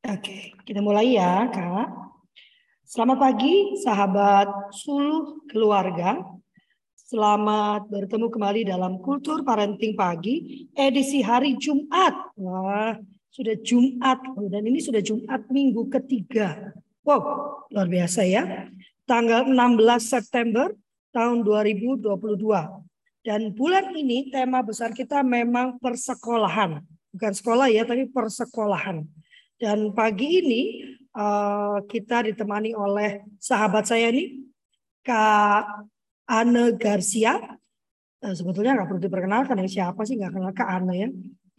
[0.00, 2.16] Oke, kita mulai ya, Kak.
[2.88, 6.24] Selamat pagi, sahabat suluh keluarga.
[6.96, 12.32] Selamat bertemu kembali dalam Kultur Parenting Pagi, edisi hari Jumat.
[12.40, 12.96] Wah,
[13.28, 16.72] sudah Jumat, dan ini sudah Jumat minggu ketiga.
[17.04, 17.20] Wow,
[17.68, 18.72] luar biasa ya.
[19.04, 20.72] Tanggal 16 September
[21.12, 22.08] tahun 2022.
[23.20, 26.80] Dan bulan ini tema besar kita memang persekolahan.
[27.12, 29.04] Bukan sekolah ya, tapi persekolahan.
[29.60, 30.62] Dan pagi ini
[31.12, 34.40] uh, kita ditemani oleh sahabat saya ini,
[35.04, 35.84] Kak
[36.24, 37.36] Anne Garcia.
[38.24, 41.08] Uh, sebetulnya nggak perlu diperkenalkan ya siapa sih nggak kenal Kak Anne ya.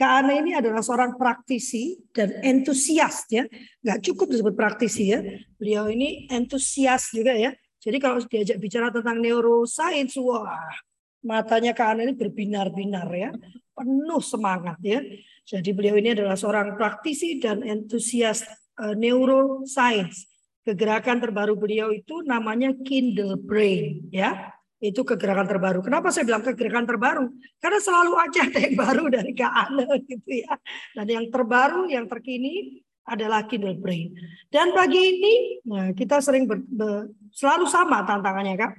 [0.02, 3.46] Kak Anne ini adalah seorang praktisi dan entusias ya.
[3.86, 5.22] Nggak cukup disebut praktisi ya.
[5.62, 7.54] Beliau ini entusias juga ya.
[7.77, 10.74] Jadi kalau diajak bicara tentang neuroscience, wah
[11.22, 13.30] matanya Kak Anne ini berbinar-binar ya.
[13.77, 15.05] Penuh semangat ya.
[15.45, 18.45] Jadi beliau ini adalah seorang praktisi dan entusias
[18.77, 20.29] uh, neuroscience.
[20.62, 24.54] Kegerakan terbaru beliau itu namanya Kindle Brain, ya.
[24.82, 25.79] Itu kegerakan terbaru.
[25.85, 27.26] Kenapa saya bilang kegerakan terbaru?
[27.62, 29.77] Karena selalu aja ada yang baru dari Kak
[30.10, 30.54] gitu ya.
[30.98, 34.13] Dan yang terbaru, yang terkini adalah Kindle Brain.
[34.49, 35.34] Dan pagi ini
[35.66, 38.73] nah, kita sering ber, ber, selalu sama tantangannya Kak.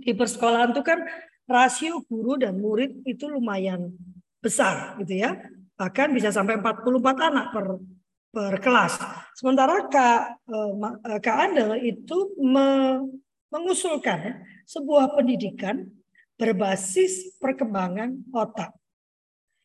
[0.00, 1.00] Di persekolahan itu kan
[1.48, 3.96] rasio guru dan murid itu lumayan
[4.38, 5.34] besar gitu ya
[5.78, 6.82] bahkan bisa sampai 44
[7.30, 7.66] anak per
[8.28, 8.98] per kelas.
[9.38, 10.20] Sementara Kak
[10.50, 10.72] eh,
[11.14, 12.98] eh, Kak Anda itu me,
[13.48, 15.86] mengusulkan sebuah pendidikan
[16.36, 18.74] berbasis perkembangan otak.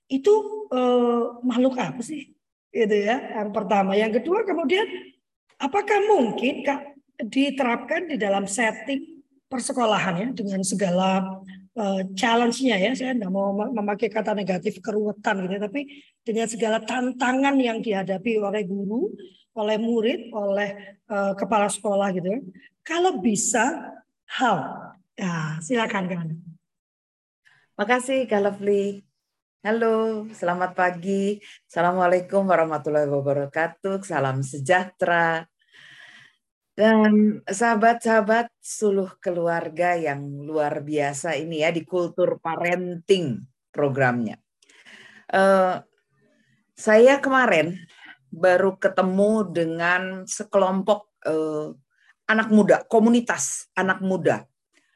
[0.07, 2.29] Itu eh, makhluk apa sih?
[2.69, 3.41] Itu ya.
[3.41, 4.85] Yang pertama, yang kedua kemudian
[5.57, 6.93] apakah mungkin Kak
[7.25, 11.41] diterapkan di dalam setting persekolahan ya dengan segala
[11.77, 12.91] uh, challenge-nya ya.
[12.97, 15.81] Saya tidak mau memakai kata negatif keruwetan gitu, ya, tapi
[16.23, 19.13] dengan segala tantangan yang dihadapi oleh guru,
[19.53, 22.39] oleh murid, oleh uh, kepala sekolah gitu ya.
[22.81, 23.93] Kalau bisa,
[24.27, 24.89] how?
[25.13, 26.27] Ya, silakan kan.
[27.77, 29.05] Makasih Lovely.
[29.63, 31.39] Halo, selamat pagi.
[31.69, 34.03] Assalamualaikum warahmatullahi wabarakatuh.
[34.03, 35.47] Salam sejahtera.
[36.73, 44.41] Dan sahabat-sahabat suluh keluarga yang luar biasa ini ya di kultur parenting programnya.
[45.29, 45.77] Uh,
[46.73, 47.77] saya kemarin
[48.33, 51.77] baru ketemu dengan sekelompok uh,
[52.25, 54.41] anak muda, komunitas anak muda.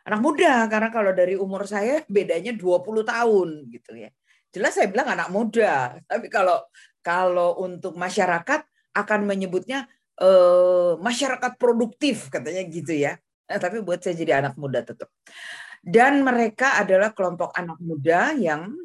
[0.01, 4.09] Anak muda karena kalau dari umur saya bedanya 20 tahun gitu ya.
[4.49, 6.57] Jelas saya bilang anak muda, tapi kalau
[7.05, 8.65] kalau untuk masyarakat
[8.97, 9.85] akan menyebutnya
[10.21, 13.17] uh, masyarakat produktif katanya gitu ya.
[13.47, 15.07] Nah, tapi buat saya jadi anak muda tetap.
[15.79, 18.75] Dan mereka adalah kelompok anak muda yang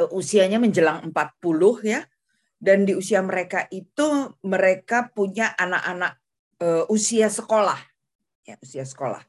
[0.00, 1.14] uh, usianya menjelang 40
[1.86, 2.02] ya.
[2.56, 6.16] Dan di usia mereka itu mereka punya anak-anak
[6.64, 7.78] uh, usia sekolah.
[8.48, 9.20] Ya, usia sekolah.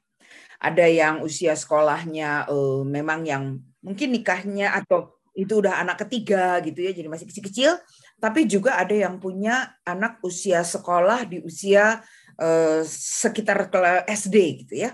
[0.58, 6.82] Ada yang usia sekolahnya uh, memang yang mungkin nikahnya atau itu udah anak ketiga gitu
[6.82, 7.78] ya, jadi masih kecil-kecil
[8.17, 12.01] tapi juga ada yang punya anak usia sekolah di usia
[12.38, 13.69] eh, sekitar
[14.09, 14.35] SD
[14.66, 14.91] gitu ya.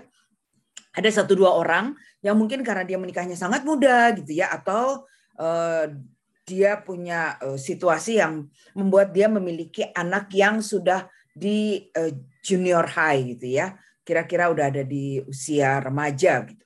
[0.94, 5.08] Ada satu dua orang yang mungkin karena dia menikahnya sangat muda gitu ya atau
[5.40, 5.96] eh,
[6.44, 8.44] dia punya eh, situasi yang
[8.76, 12.12] membuat dia memiliki anak yang sudah di eh,
[12.44, 13.72] junior high gitu ya.
[14.04, 16.64] Kira-kira udah ada di usia remaja gitu.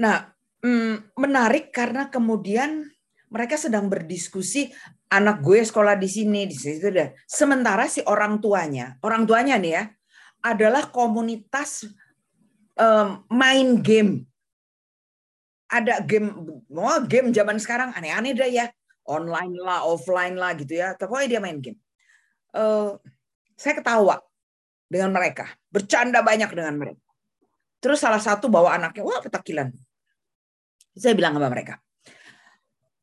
[0.00, 0.32] Nah,
[0.64, 2.88] mm, menarik karena kemudian
[3.32, 4.72] mereka sedang berdiskusi
[5.12, 7.12] anak gue sekolah di sini di situ deh.
[7.28, 9.84] Sementara si orang tuanya, orang tuanya nih ya,
[10.40, 11.84] adalah komunitas
[12.80, 14.24] um, main game.
[15.68, 16.32] Ada game,
[16.72, 18.72] oh game zaman sekarang aneh-aneh deh ya,
[19.04, 20.96] online lah, offline lah gitu ya.
[20.96, 21.76] Pokoknya dia main game.
[22.52, 22.96] Uh,
[23.56, 24.20] saya ketawa
[24.88, 27.00] dengan mereka, bercanda banyak dengan mereka.
[27.80, 29.72] Terus salah satu bawa anaknya, wah petakilan.
[30.92, 31.80] Saya bilang sama mereka,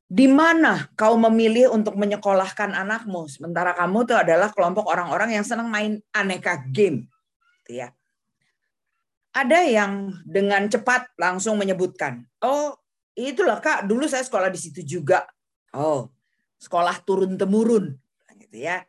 [0.09, 3.29] di mana kau memilih untuk menyekolahkan anakmu?
[3.29, 7.06] Sementara kamu itu adalah kelompok orang-orang yang senang main aneka game.
[7.61, 7.94] Gitu ya.
[9.29, 12.73] Ada yang dengan cepat langsung menyebutkan oh
[13.14, 15.29] itulah kak dulu saya sekolah di situ juga.
[15.78, 16.09] Oh
[16.58, 17.94] sekolah turun temurun
[18.41, 18.82] gitu ya.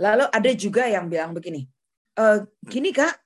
[0.00, 1.68] Lalu ada juga yang bilang begini
[2.16, 2.24] e,
[2.64, 3.20] gini kak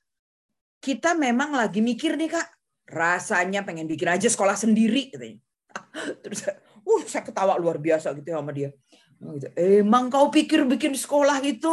[0.83, 2.49] kita memang lagi mikir nih kak.
[2.91, 5.39] Rasanya pengen bikin aja sekolah sendiri gitu
[6.27, 6.45] terus
[6.85, 8.71] Uh, saya ketawa luar biasa gitu ya sama dia.
[9.17, 9.49] Gitu.
[9.57, 11.73] Emang kau pikir bikin sekolah itu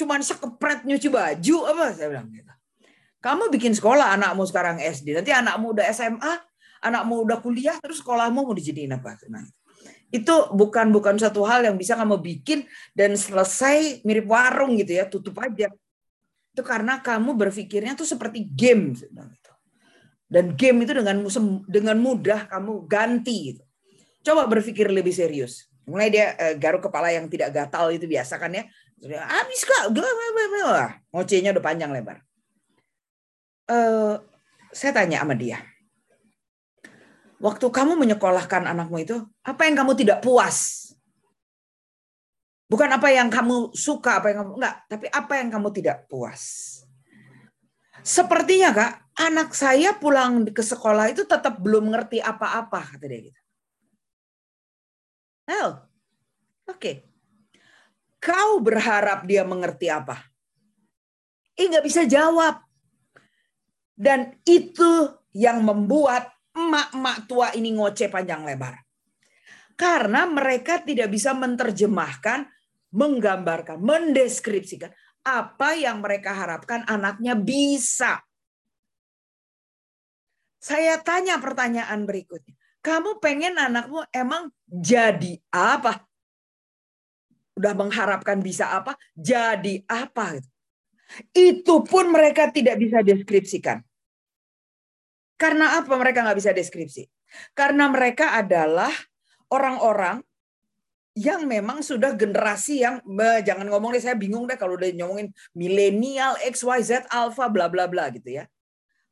[0.00, 1.84] cuman sekepret nyuci baju apa?
[1.92, 2.52] Saya bilang gitu.
[3.20, 6.40] Kamu bikin sekolah anakmu sekarang SD, nanti anakmu udah SMA,
[6.80, 9.20] anakmu udah kuliah, terus sekolahmu mau dijadiin apa?
[9.28, 9.44] Nah,
[10.08, 12.64] Itu bukan bukan satu hal yang bisa kamu bikin
[12.96, 15.68] dan selesai mirip warung gitu ya, tutup aja.
[16.50, 18.96] Itu karena kamu berpikirnya tuh seperti game.
[20.26, 21.16] Dan game itu dengan
[21.68, 23.54] dengan mudah kamu ganti.
[23.54, 23.62] Gitu.
[24.20, 25.68] Coba berpikir lebih serius.
[25.88, 28.64] Mulai dia uh, garuk kepala yang tidak gatal itu biasa kan ya.
[29.00, 29.96] Habis kak,
[31.08, 32.20] ngocehnya udah panjang lebar.
[33.64, 34.20] Uh,
[34.76, 35.62] saya tanya sama dia,
[37.40, 40.90] waktu kamu menyekolahkan anakmu itu, apa yang kamu tidak puas?
[42.70, 46.42] Bukan apa yang kamu suka, apa yang kamu enggak, tapi apa yang kamu tidak puas.
[48.04, 53.39] Sepertinya kak, anak saya pulang ke sekolah itu tetap belum ngerti apa-apa kata dia gitu.
[55.50, 55.74] Oh,
[56.70, 56.78] oke.
[56.78, 56.94] Okay.
[58.20, 60.20] Kau berharap dia mengerti apa?
[61.56, 62.62] Eh nggak bisa jawab.
[63.96, 68.76] Dan itu yang membuat emak-emak tua ini ngoceh panjang lebar.
[69.74, 72.44] Karena mereka tidak bisa menerjemahkan,
[72.92, 74.92] menggambarkan, mendeskripsikan
[75.24, 78.20] apa yang mereka harapkan anaknya bisa.
[80.60, 82.59] Saya tanya pertanyaan berikutnya.
[82.80, 86.00] Kamu pengen anakmu emang jadi apa?
[87.60, 88.96] Udah mengharapkan bisa apa?
[89.12, 90.40] Jadi apa?
[91.36, 93.84] Itu pun mereka tidak bisa deskripsikan.
[95.36, 97.04] Karena apa mereka nggak bisa deskripsi?
[97.52, 98.92] Karena mereka adalah
[99.52, 100.24] orang-orang
[101.18, 103.02] yang memang sudah generasi yang
[103.44, 107.68] jangan ngomong deh saya bingung deh kalau udah ngomongin milenial X Y Z alpha bla
[107.68, 108.48] bla bla gitu ya.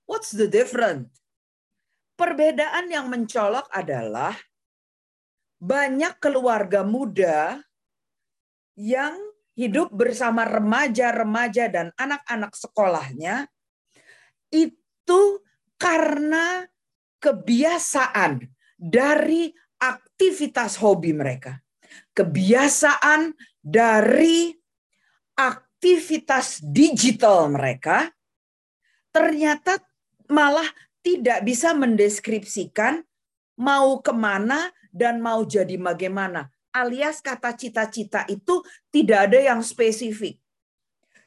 [0.08, 1.12] What's the difference?
[2.18, 4.34] Perbedaan yang mencolok adalah
[5.62, 7.62] banyak keluarga muda
[8.74, 9.14] yang
[9.54, 13.46] hidup bersama remaja-remaja dan anak-anak sekolahnya
[14.50, 15.22] itu
[15.78, 16.66] karena
[17.22, 21.58] kebiasaan dari aktivitas hobi mereka.
[22.14, 23.30] Kebiasaan
[23.62, 24.50] dari
[25.38, 28.10] aktivitas digital mereka
[29.14, 29.78] ternyata
[30.30, 30.66] malah
[31.08, 33.00] tidak bisa mendeskripsikan
[33.56, 36.52] mau ke mana dan mau jadi bagaimana.
[36.68, 38.60] Alias kata cita-cita itu
[38.92, 40.36] tidak ada yang spesifik.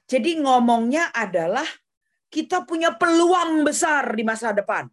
[0.06, 1.66] Jadi ngomongnya adalah
[2.30, 4.86] kita punya peluang besar di masa depan.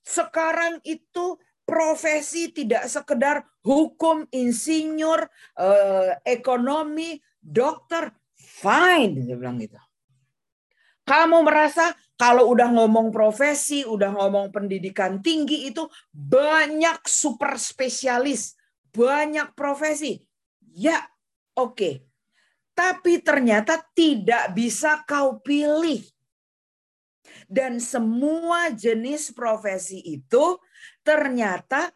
[0.00, 1.36] Sekarang itu
[1.68, 5.28] profesi tidak sekedar hukum, insinyur,
[5.60, 9.76] eh, ekonomi, dokter, fine, dia bilang gitu.
[11.06, 18.56] Kamu merasa kalau udah ngomong profesi, udah ngomong pendidikan tinggi itu banyak super spesialis,
[18.88, 20.20] banyak profesi.
[20.76, 21.04] Ya,
[21.56, 21.76] oke.
[21.76, 21.94] Okay.
[22.76, 26.04] Tapi ternyata tidak bisa kau pilih
[27.48, 30.58] dan semua jenis profesi itu
[31.00, 31.88] ternyata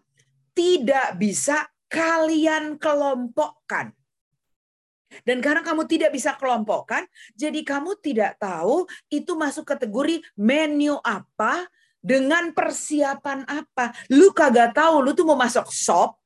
[0.55, 3.95] tidak bisa kalian kelompokkan.
[5.27, 7.05] Dan karena kamu tidak bisa kelompokkan,
[7.35, 11.67] jadi kamu tidak tahu itu masuk kategori menu apa
[12.01, 13.93] dengan persiapan apa.
[14.15, 16.17] Lu kagak tahu lu tuh mau masuk shop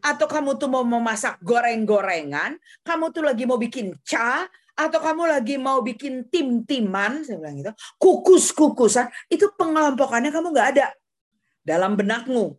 [0.00, 5.60] atau kamu tuh mau memasak goreng-gorengan, kamu tuh lagi mau bikin ca atau kamu lagi
[5.60, 10.86] mau bikin tim-timan, saya bilang gitu, kukus-kukusan, itu pengelompokannya kamu nggak ada
[11.60, 12.56] dalam benakmu.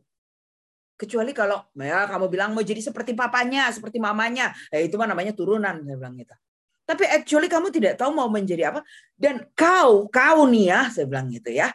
[1.01, 5.33] Kecuali kalau ya kamu bilang mau jadi seperti papanya, seperti mamanya, ya itu mah namanya
[5.33, 6.37] turunan, saya bilang gitu.
[6.85, 8.85] Tapi actually kamu tidak tahu mau menjadi apa.
[9.17, 11.73] Dan kau, kau nih ya, saya bilang gitu ya.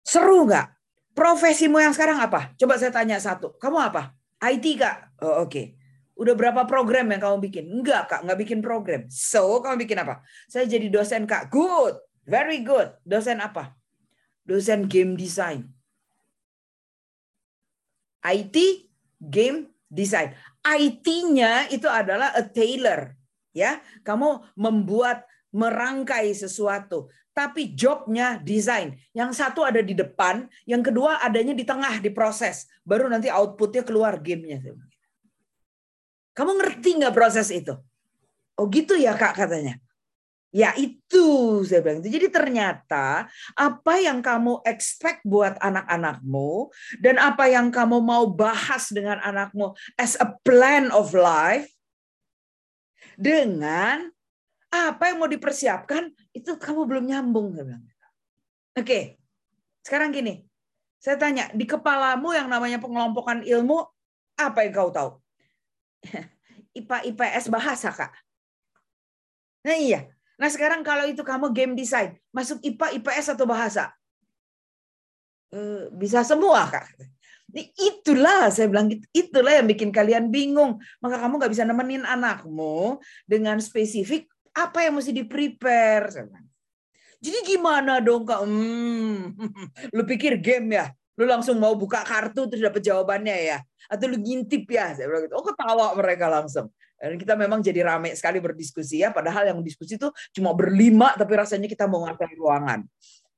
[0.00, 0.72] Seru nggak?
[1.12, 2.56] Profesimu yang sekarang apa?
[2.56, 3.52] Coba saya tanya satu.
[3.60, 4.16] Kamu apa?
[4.40, 5.20] IT kak?
[5.20, 5.52] Oh, Oke.
[5.52, 5.66] Okay.
[6.20, 7.64] Udah berapa program yang kamu bikin?
[7.64, 9.08] Enggak, Kak, enggak bikin program.
[9.08, 10.20] So, kamu bikin apa?
[10.52, 11.48] Saya jadi dosen, Kak.
[11.48, 11.96] Good.
[12.28, 12.92] Very good.
[13.08, 13.72] Dosen apa?
[14.44, 15.64] Dosen game design.
[18.24, 18.56] IT
[19.20, 20.32] game design.
[20.60, 23.16] IT-nya itu adalah a tailor,
[23.50, 23.80] ya.
[24.04, 28.94] Kamu membuat merangkai sesuatu, tapi jobnya desain.
[29.10, 32.70] Yang satu ada di depan, yang kedua adanya di tengah di proses.
[32.86, 34.62] Baru nanti outputnya keluar gamenya.
[36.36, 37.74] Kamu ngerti nggak proses itu?
[38.54, 39.80] Oh gitu ya kak katanya.
[40.50, 42.10] Ya itu saya bilang itu.
[42.10, 49.22] Jadi ternyata apa yang kamu expect buat anak-anakmu dan apa yang kamu mau bahas dengan
[49.22, 51.70] anakmu as a plan of life
[53.14, 54.10] dengan
[54.74, 57.54] apa yang mau dipersiapkan itu kamu belum nyambung.
[58.74, 59.22] Oke.
[59.86, 60.46] Sekarang gini.
[61.00, 63.88] Saya tanya, di kepalamu yang namanya pengelompokan ilmu
[64.36, 65.10] apa yang kau tahu?
[66.78, 68.12] IPA IPS bahasa, Kak.
[69.64, 70.19] Nah iya.
[70.40, 73.92] Nah sekarang kalau itu kamu game design, masuk IPA IPS atau bahasa?
[75.52, 76.88] Eh, bisa semua, Kak.
[77.76, 80.78] itulah saya bilang itulah yang bikin kalian bingung.
[81.02, 86.30] Maka kamu nggak bisa nemenin anakmu dengan spesifik apa yang mesti di prepare.
[87.20, 88.46] Jadi gimana dong kak?
[88.46, 89.34] Hmm,
[89.98, 90.86] lu pikir game ya?
[91.18, 93.58] Lu langsung mau buka kartu terus dapat jawabannya ya?
[93.92, 94.96] Atau lu ngintip ya?
[94.96, 95.34] Saya bilang gitu.
[95.36, 96.72] Oh ketawa mereka langsung.
[97.00, 99.08] Dan kita memang jadi rame sekali berdiskusi ya.
[99.08, 102.84] Padahal yang diskusi itu cuma berlima tapi rasanya kita mau ngapain ruangan.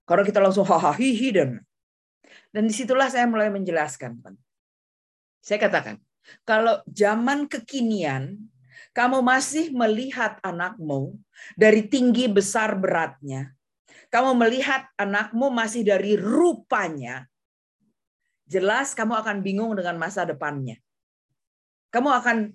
[0.02, 0.98] Karena kita langsung hahaha
[1.30, 1.62] dan
[2.52, 4.20] dan di situlah saya mulai menjelaskan.
[5.42, 5.96] Saya katakan,
[6.46, 8.38] kalau zaman kekinian,
[8.92, 11.16] kamu masih melihat anakmu
[11.56, 13.56] dari tinggi besar beratnya,
[14.12, 17.26] kamu melihat anakmu masih dari rupanya,
[18.44, 20.76] jelas kamu akan bingung dengan masa depannya.
[21.92, 22.52] Kamu akan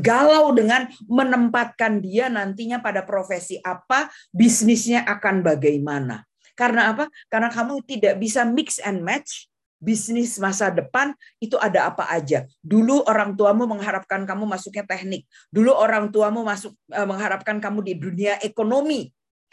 [0.00, 6.22] galau dengan menempatkan dia nantinya pada profesi apa, bisnisnya akan bagaimana.
[6.52, 7.08] Karena apa?
[7.32, 11.10] Karena kamu tidak bisa mix and match bisnis masa depan
[11.42, 12.46] itu ada apa aja.
[12.62, 15.26] Dulu orang tuamu mengharapkan kamu masuknya teknik.
[15.50, 19.10] Dulu orang tuamu masuk eh, mengharapkan kamu di dunia ekonomi.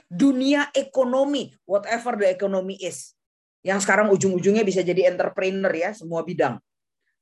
[0.10, 3.14] Dunia ekonomi, whatever the economy is.
[3.62, 6.58] Yang sekarang ujung-ujungnya bisa jadi entrepreneur ya, semua bidang.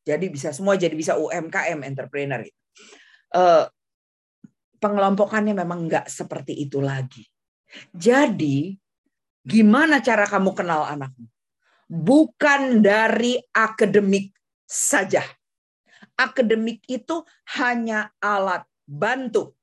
[0.07, 2.47] Jadi bisa semua jadi bisa UMKM entrepreneur.
[3.33, 3.67] Uh,
[4.79, 7.27] pengelompokannya memang nggak seperti itu lagi.
[7.91, 8.77] Jadi
[9.47, 11.23] Gimana cara kamu kenal anakmu?
[11.87, 14.35] Bukan dari akademik
[14.67, 15.23] saja.
[16.19, 17.23] Akademik itu
[17.55, 19.55] hanya alat bantu.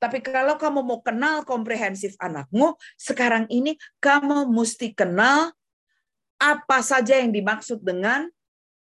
[0.00, 5.52] Tapi kalau kamu mau kenal komprehensif anakmu, sekarang ini kamu mesti kenal
[6.40, 8.32] apa saja yang dimaksud dengan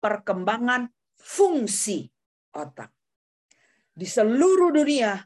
[0.00, 0.88] perkembangan
[1.20, 2.08] fungsi
[2.56, 2.88] otak.
[3.98, 5.18] Di seluruh dunia,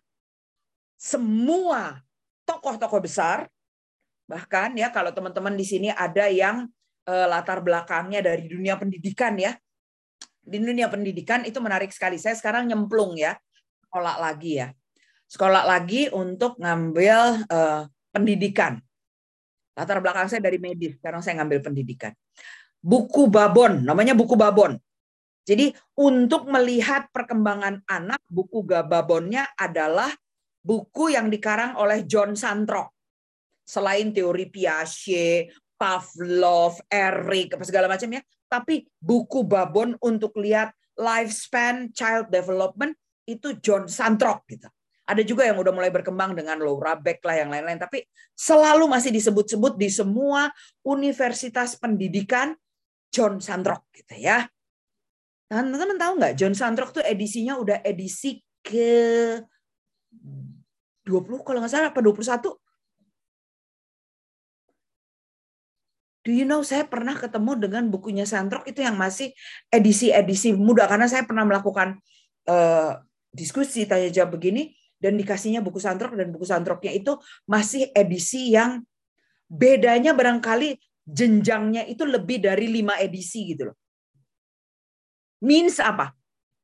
[0.96, 2.00] semua
[2.48, 3.52] tokoh-tokoh besar
[4.32, 6.64] Bahkan ya kalau teman-teman di sini ada yang
[7.04, 9.52] uh, latar belakangnya dari dunia pendidikan ya.
[10.42, 12.16] Di dunia pendidikan itu menarik sekali.
[12.16, 13.36] Saya sekarang nyemplung ya,
[13.84, 14.72] sekolah lagi ya.
[15.28, 18.80] Sekolah lagi untuk ngambil uh, pendidikan.
[19.76, 22.12] Latar belakang saya dari medis, sekarang saya ngambil pendidikan.
[22.82, 24.76] Buku Babon, namanya buku Babon.
[25.42, 30.10] Jadi untuk melihat perkembangan anak, buku Babonnya adalah
[30.62, 32.94] buku yang dikarang oleh John Santrok
[33.66, 41.90] selain teori Piaget, Pavlov, Eric, apa segala macam ya, tapi buku babon untuk lihat lifespan
[41.90, 42.94] child development
[43.26, 44.68] itu John Santrok gitu.
[45.02, 48.06] Ada juga yang udah mulai berkembang dengan Laura Beck lah yang lain-lain, tapi
[48.38, 50.46] selalu masih disebut-sebut di semua
[50.86, 52.54] universitas pendidikan
[53.10, 54.46] John Santrok gitu ya.
[55.52, 59.36] Teman-teman tahu nggak John Santrok tuh edisinya udah edisi ke
[61.04, 62.56] 20 kalau nggak salah apa 21
[66.22, 69.34] Do you know saya pernah ketemu dengan bukunya Santrok itu yang masih
[69.68, 72.00] edisi-edisi muda karena saya pernah melakukan
[72.48, 72.96] uh,
[73.34, 78.86] diskusi tanya jawab begini dan dikasihnya buku Santrok dan buku Santroknya itu masih edisi yang
[79.50, 83.81] bedanya barangkali jenjangnya itu lebih dari lima edisi gitu loh.
[85.42, 86.14] Means apa?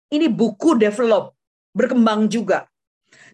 [0.09, 1.35] Ini buku develop,
[1.75, 2.71] berkembang juga.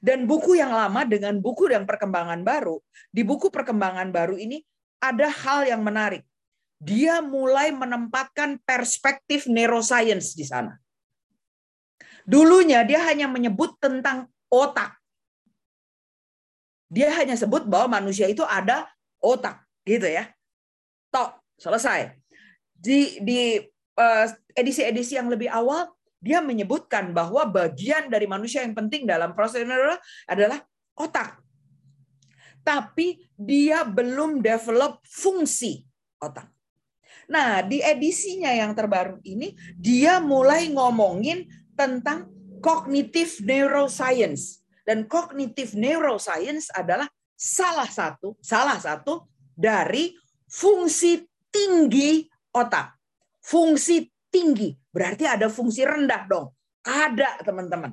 [0.01, 2.81] Dan buku yang lama dengan buku yang perkembangan baru,
[3.13, 4.65] di buku perkembangan baru ini
[5.03, 6.25] ada hal yang menarik.
[6.81, 10.77] Dia mulai menempatkan perspektif neuroscience di sana.
[12.25, 14.97] Dulunya dia hanya menyebut tentang otak.
[16.89, 18.89] Dia hanya sebut bahwa manusia itu ada
[19.21, 20.31] otak, gitu ya.
[21.13, 22.17] Tok, selesai.
[22.77, 23.61] Di di
[24.55, 29.63] edisi-edisi yang lebih awal dia menyebutkan bahwa bagian dari manusia yang penting dalam proses
[30.27, 30.59] adalah
[30.97, 31.45] otak
[32.65, 35.85] tapi dia belum develop fungsi
[36.19, 36.49] otak.
[37.29, 41.45] Nah, di edisinya yang terbaru ini dia mulai ngomongin
[41.77, 42.33] tentang
[42.65, 50.17] cognitive neuroscience dan cognitive neuroscience adalah salah satu salah satu dari
[50.49, 51.21] fungsi
[51.53, 52.25] tinggi
[52.57, 52.94] otak.
[53.45, 56.49] Fungsi tinggi berarti ada fungsi rendah dong.
[56.85, 57.93] Ada, teman-teman.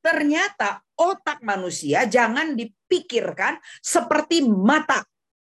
[0.00, 5.04] Ternyata otak manusia jangan dipikirkan seperti mata.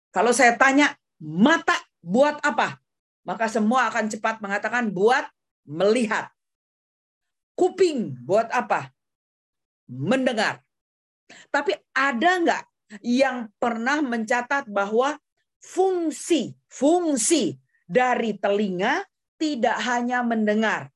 [0.09, 2.81] Kalau saya tanya, mata buat apa?
[3.28, 5.28] Maka semua akan cepat mengatakan buat
[5.69, 6.33] melihat.
[7.52, 8.88] Kuping buat apa?
[9.85, 10.64] Mendengar.
[11.52, 12.64] Tapi ada nggak
[13.05, 15.21] yang pernah mencatat bahwa
[15.61, 19.00] fungsi fungsi dari telinga
[19.40, 20.92] tidak hanya mendengar,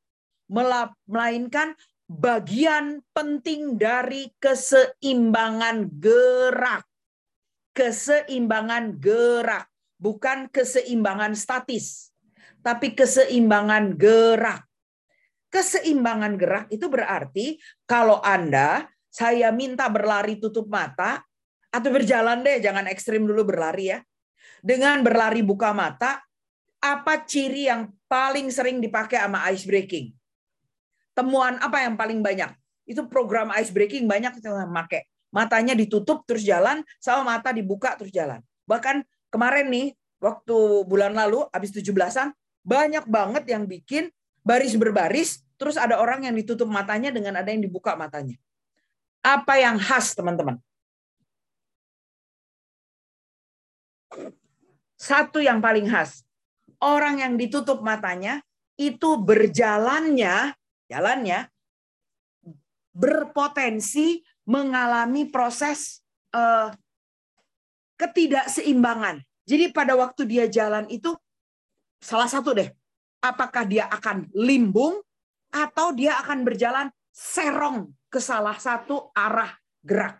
[1.08, 1.72] melainkan
[2.04, 6.84] bagian penting dari keseimbangan gerak.
[7.72, 9.64] Keseimbangan gerak,
[9.96, 12.12] bukan keseimbangan statis.
[12.62, 14.62] tapi keseimbangan gerak.
[15.52, 21.20] Keseimbangan gerak itu berarti kalau Anda saya minta berlari tutup mata
[21.68, 23.99] atau berjalan deh, jangan ekstrim dulu berlari ya.
[24.64, 26.25] Dengan berlari buka mata,
[26.82, 30.10] apa ciri yang paling sering dipakai sama ice breaking?
[31.14, 32.50] Temuan apa yang paling banyak?
[32.82, 35.06] Itu program ice breaking banyak yang pakai.
[35.30, 38.42] Matanya ditutup terus jalan, sama mata dibuka terus jalan.
[38.66, 39.86] Bahkan kemarin nih,
[40.20, 42.34] waktu bulan lalu, habis 17-an,
[42.66, 44.12] banyak banget yang bikin
[44.42, 48.36] baris berbaris, terus ada orang yang ditutup matanya dengan ada yang dibuka matanya.
[49.22, 50.58] Apa yang khas, teman-teman?
[54.98, 56.26] Satu yang paling khas.
[56.82, 58.42] Orang yang ditutup matanya
[58.74, 60.50] itu berjalannya,
[60.90, 61.46] jalannya
[62.92, 64.20] berpotensi
[64.50, 66.02] mengalami proses
[66.34, 66.74] uh,
[67.96, 69.22] ketidakseimbangan.
[69.46, 71.14] Jadi pada waktu dia jalan itu
[72.02, 72.68] salah satu deh,
[73.22, 74.98] apakah dia akan limbung
[75.54, 80.18] atau dia akan berjalan serong ke salah satu arah gerak.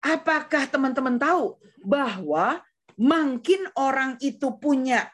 [0.00, 2.64] Apakah teman-teman tahu bahwa
[3.00, 5.08] makin orang itu punya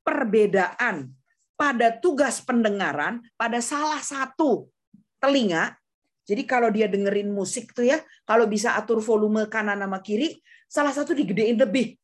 [0.00, 1.12] perbedaan
[1.52, 4.72] pada tugas pendengaran pada salah satu
[5.20, 5.76] telinga.
[6.26, 10.34] Jadi kalau dia dengerin musik tuh ya, kalau bisa atur volume kanan sama kiri,
[10.66, 11.94] salah satu digedein lebih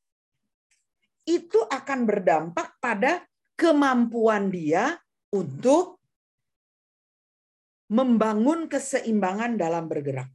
[1.27, 3.23] itu akan berdampak pada
[3.55, 4.99] kemampuan dia
[5.31, 6.03] untuk
[7.91, 10.31] membangun keseimbangan dalam bergerak.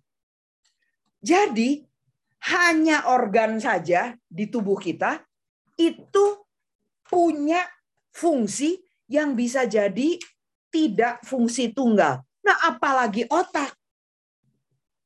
[1.20, 1.87] Jadi,
[2.46, 5.20] hanya organ saja di tubuh kita
[5.78, 6.26] itu
[7.08, 7.66] punya
[8.14, 8.78] fungsi
[9.08, 10.20] yang bisa jadi
[10.68, 12.22] tidak fungsi tunggal.
[12.44, 13.74] Nah, apalagi otak.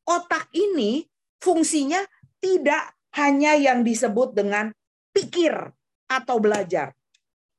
[0.05, 1.05] Otak ini
[1.37, 2.01] fungsinya
[2.41, 4.73] tidak hanya yang disebut dengan
[5.13, 5.53] pikir
[6.09, 6.91] atau belajar.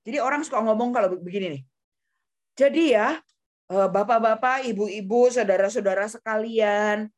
[0.03, 1.63] Jadi orang suka ngomong kalau begini nih.
[2.59, 3.17] Jadi ya,
[3.71, 7.09] eh, bapak-bapak, ibu-ibu, saudara-saudara sekalian,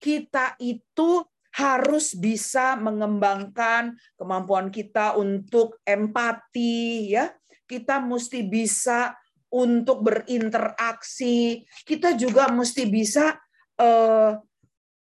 [0.00, 7.30] kita itu harus bisa mengembangkan kemampuan kita untuk empati ya.
[7.66, 9.14] Kita mesti bisa
[9.50, 11.62] untuk berinteraksi.
[11.86, 13.34] Kita juga mesti bisa
[13.78, 14.34] uh,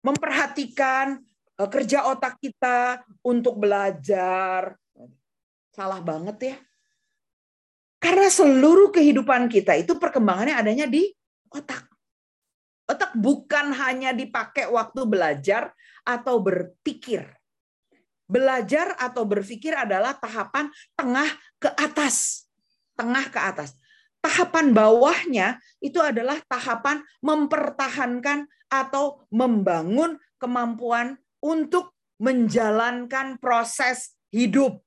[0.04, 1.20] memperhatikan
[1.56, 4.76] Eh, kerja otak kita untuk belajar.
[5.72, 6.56] Salah banget ya.
[8.04, 11.08] Karena seluruh kehidupan kita itu perkembangannya adanya di
[11.48, 11.88] otak.
[12.86, 15.72] Otak bukan hanya dipakai waktu belajar
[16.06, 17.26] atau berpikir.
[18.26, 21.30] Belajar atau berpikir adalah tahapan tengah
[21.62, 22.48] ke atas.
[22.98, 23.78] Tengah ke atas.
[24.22, 34.82] Tahapan bawahnya itu adalah tahapan mempertahankan atau membangun kemampuan untuk menjalankan proses hidup.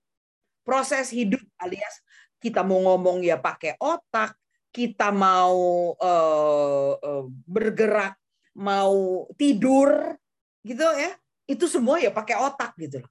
[0.66, 2.02] Proses hidup alias
[2.38, 4.38] kita mau ngomong ya pakai otak,
[4.70, 8.14] kita mau uh, uh, bergerak,
[8.58, 10.14] mau tidur
[10.62, 11.12] gitu ya.
[11.48, 13.10] Itu semua ya pakai otak gitu loh.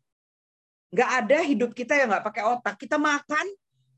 [0.94, 2.76] Nggak ada hidup kita yang nggak pakai otak.
[2.80, 3.46] Kita makan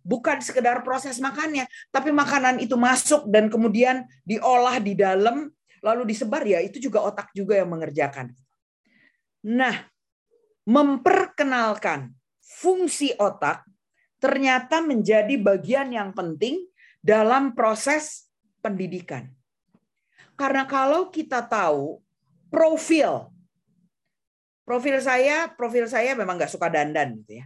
[0.01, 6.43] bukan sekedar proses makannya, tapi makanan itu masuk dan kemudian diolah di dalam lalu disebar
[6.43, 8.31] ya itu juga otak juga yang mengerjakan.
[9.45, 9.87] Nah,
[10.67, 12.11] memperkenalkan
[12.43, 13.63] fungsi otak
[14.19, 16.67] ternyata menjadi bagian yang penting
[16.99, 18.27] dalam proses
[18.59, 19.31] pendidikan.
[20.35, 22.03] Karena kalau kita tahu
[22.51, 23.31] profil
[24.69, 27.45] profil saya, profil saya memang nggak suka dandan gitu ya.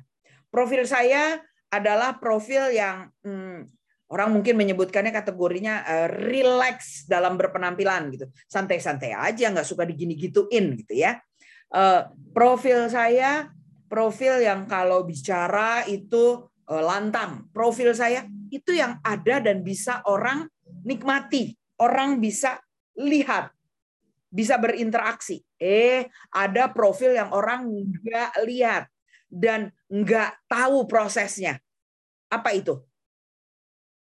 [0.51, 1.39] Profil saya
[1.71, 3.71] adalah profil yang hmm,
[4.11, 10.75] orang mungkin menyebutkannya kategorinya uh, relax dalam berpenampilan gitu, santai-santai aja, nggak suka digini gituin
[10.83, 11.23] gitu ya.
[11.71, 13.47] Uh, profil saya
[13.87, 17.47] profil yang kalau bicara itu uh, lantang.
[17.55, 20.49] Profil saya itu yang ada dan bisa orang
[20.83, 22.57] nikmati, orang bisa
[22.99, 23.52] lihat,
[24.33, 25.45] bisa berinteraksi.
[25.61, 28.89] Eh, ada profil yang orang nggak lihat
[29.29, 31.61] dan nggak tahu prosesnya.
[32.33, 32.81] Apa itu?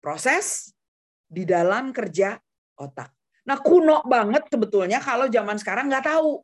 [0.03, 0.75] Proses
[1.23, 2.35] di dalam kerja
[2.75, 3.15] otak.
[3.47, 6.43] Nah, kuno banget sebetulnya kalau zaman sekarang nggak tahu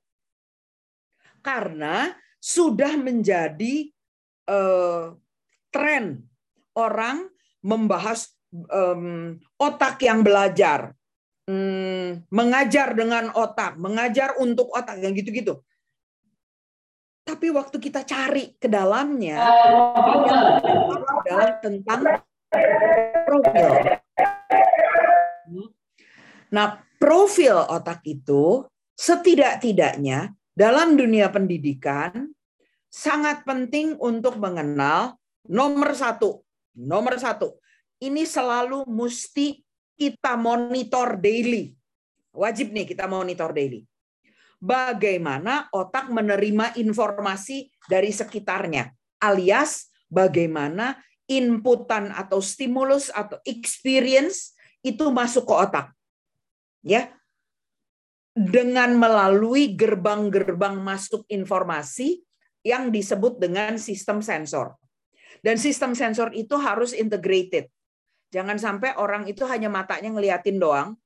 [1.44, 3.92] karena sudah menjadi
[4.50, 5.14] uh,
[5.70, 6.26] tren
[6.74, 7.30] orang
[7.62, 8.34] membahas
[8.70, 10.94] um, otak yang belajar,
[11.50, 15.62] um, mengajar dengan otak, mengajar untuk otak, yang gitu-gitu.
[17.26, 19.42] Tapi waktu kita cari ke dalamnya,
[21.26, 22.02] adalah tentang
[23.26, 23.70] profil.
[26.54, 28.62] Nah, profil otak itu
[28.94, 32.30] setidak-tidaknya dalam dunia pendidikan
[32.94, 35.18] sangat penting untuk mengenal
[35.50, 37.56] nomor satu Nomor satu,
[38.04, 39.64] ini selalu mesti
[39.96, 41.72] kita monitor daily.
[42.36, 43.84] Wajib nih kita monitor daily.
[44.60, 48.92] Bagaimana otak menerima informasi dari sekitarnya,
[49.24, 54.54] alias bagaimana inputan atau stimulus atau experience
[54.86, 55.88] itu masuk ke otak.
[56.86, 57.10] Ya.
[58.36, 62.20] Dengan melalui gerbang-gerbang masuk informasi
[62.68, 64.76] yang disebut dengan sistem sensor.
[65.40, 67.72] Dan sistem sensor itu harus integrated.
[68.36, 71.00] Jangan sampai orang itu hanya matanya ngeliatin doang,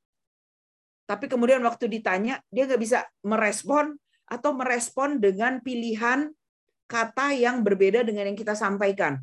[1.10, 3.98] tapi kemudian waktu ditanya dia nggak bisa merespon
[4.30, 6.30] atau merespon dengan pilihan
[6.86, 9.18] kata yang berbeda dengan yang kita sampaikan.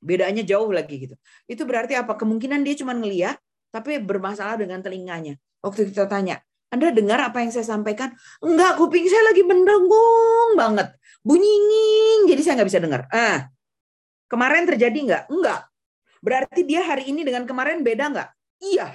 [0.00, 1.16] Bedanya jauh lagi gitu.
[1.48, 2.16] Itu berarti apa?
[2.16, 3.36] Kemungkinan dia cuma ngeliat,
[3.72, 5.40] tapi bermasalah dengan telinganya.
[5.64, 8.12] Waktu kita tanya, Anda dengar apa yang saya sampaikan?
[8.44, 10.96] Enggak, kuping saya lagi mendengung banget.
[11.20, 13.00] Bunyi jadi saya nggak bisa dengar.
[13.08, 13.48] Ah,
[14.28, 15.22] kemarin terjadi nggak?
[15.32, 15.69] Enggak.
[16.20, 18.30] Berarti dia hari ini dengan kemarin beda nggak?
[18.60, 18.88] Iya.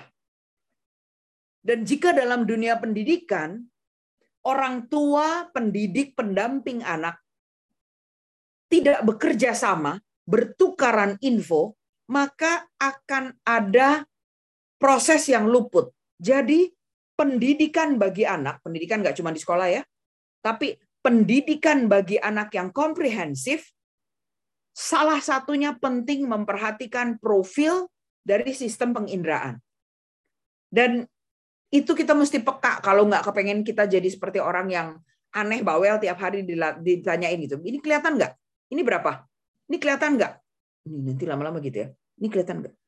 [1.66, 3.66] Dan jika dalam dunia pendidikan,
[4.46, 7.18] orang tua, pendidik, pendamping anak
[8.70, 11.74] tidak bekerja sama, bertukaran info,
[12.10, 14.06] maka akan ada
[14.78, 15.90] proses yang luput.
[16.22, 16.70] Jadi
[17.18, 19.82] pendidikan bagi anak, pendidikan nggak cuma di sekolah ya,
[20.46, 23.74] tapi pendidikan bagi anak yang komprehensif,
[24.76, 27.88] salah satunya penting memperhatikan profil
[28.20, 29.64] dari sistem penginderaan.
[30.68, 31.08] Dan
[31.72, 34.88] itu kita mesti peka kalau nggak kepengen kita jadi seperti orang yang
[35.32, 36.44] aneh bawel tiap hari
[36.84, 37.56] ditanyain gitu.
[37.64, 38.36] Ini kelihatan nggak?
[38.76, 39.24] Ini berapa?
[39.72, 40.34] Ini kelihatan nggak?
[40.92, 41.88] Ini nanti lama-lama gitu ya.
[42.20, 42.76] Ini kelihatan nggak?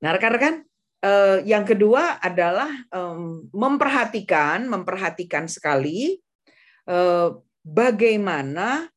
[0.00, 0.64] Nah, rekan-rekan,
[1.04, 2.72] eh, yang kedua adalah
[3.52, 6.16] memperhatikan, memperhatikan sekali
[6.88, 7.28] eh,
[7.60, 8.88] bagaimana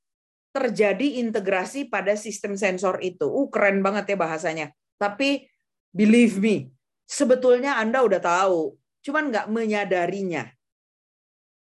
[0.53, 3.25] terjadi integrasi pada sistem sensor itu.
[3.25, 4.67] Uh, keren banget ya bahasanya.
[5.01, 5.49] Tapi
[5.89, 6.69] believe me,
[7.09, 10.47] sebetulnya Anda udah tahu, cuman nggak menyadarinya.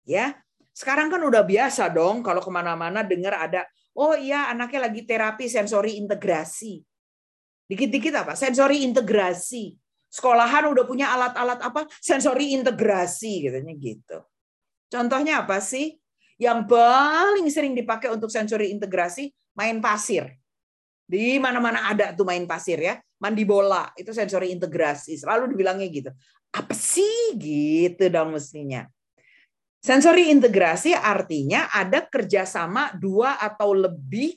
[0.05, 0.37] Ya,
[0.77, 3.65] sekarang kan udah biasa dong kalau ke mana-mana dengar ada,
[3.97, 6.85] oh iya anaknya lagi terapi sensori integrasi.
[7.69, 8.37] Dikit-dikit apa?
[8.37, 9.73] Sensori integrasi.
[10.13, 11.89] Sekolahan udah punya alat-alat apa?
[11.97, 14.19] Sensori integrasi katanya gitu.
[14.93, 15.97] Contohnya apa sih?
[16.43, 20.27] Yang paling sering dipakai untuk sensori integrasi main pasir.
[21.07, 22.99] Di mana-mana ada tuh main pasir ya.
[23.23, 25.15] Mandi bola itu sensori integrasi.
[25.15, 26.11] Selalu dibilangnya gitu.
[26.51, 28.83] Apa sih gitu dong mestinya.
[29.83, 34.31] Sensory integrasi artinya ada kerjasama dua atau lebih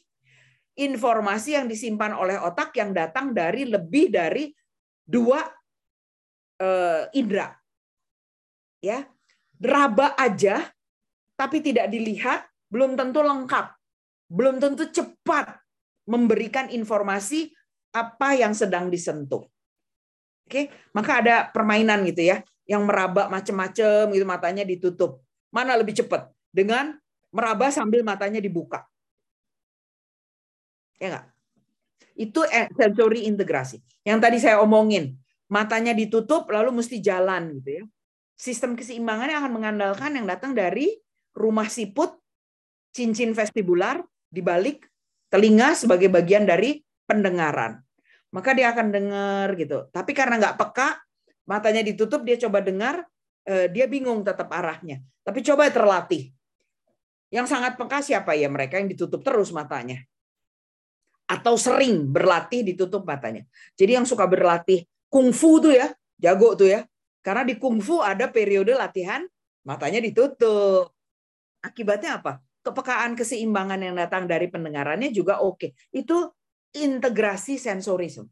[0.74, 4.50] informasi yang disimpan oleh otak yang datang dari lebih dari
[5.06, 5.46] dua
[6.58, 7.54] uh, indera.
[8.82, 9.06] Ya,
[9.62, 10.66] raba aja
[11.36, 13.76] tapi tidak dilihat belum tentu lengkap,
[14.32, 15.60] belum tentu cepat
[16.08, 17.52] memberikan informasi
[17.96, 19.48] apa yang sedang disentuh.
[20.46, 25.22] Oke, maka ada permainan gitu ya, yang meraba macam-macam gitu matanya ditutup.
[25.50, 26.30] Mana lebih cepat?
[26.54, 26.98] Dengan
[27.34, 28.86] meraba sambil matanya dibuka.
[31.02, 31.26] Ya enggak?
[32.16, 32.48] Itu
[32.80, 33.84] sensory integrasi.
[34.08, 35.18] Yang tadi saya omongin,
[35.52, 37.84] matanya ditutup lalu mesti jalan gitu ya.
[38.36, 40.92] Sistem keseimbangannya akan mengandalkan yang datang dari
[41.36, 42.16] rumah siput,
[42.96, 44.00] cincin vestibular
[44.32, 44.88] di balik
[45.30, 47.84] telinga sebagai bagian dari pendengaran.
[48.32, 49.92] Maka dia akan dengar gitu.
[49.92, 51.00] Tapi karena nggak peka,
[51.46, 53.04] matanya ditutup, dia coba dengar,
[53.46, 55.06] Eh, dia bingung tetap arahnya.
[55.22, 56.34] Tapi coba terlatih.
[57.30, 60.02] Yang sangat peka siapa ya mereka yang ditutup terus matanya.
[61.30, 63.46] Atau sering berlatih ditutup matanya.
[63.78, 66.82] Jadi yang suka berlatih kungfu tuh ya, jago tuh ya.
[67.22, 69.22] Karena di kungfu ada periode latihan
[69.62, 70.95] matanya ditutup.
[71.66, 72.38] Akibatnya apa?
[72.62, 75.74] Kepekaan keseimbangan yang datang dari pendengarannya juga oke.
[75.90, 76.30] Itu
[76.78, 78.30] integrasi sensorisme.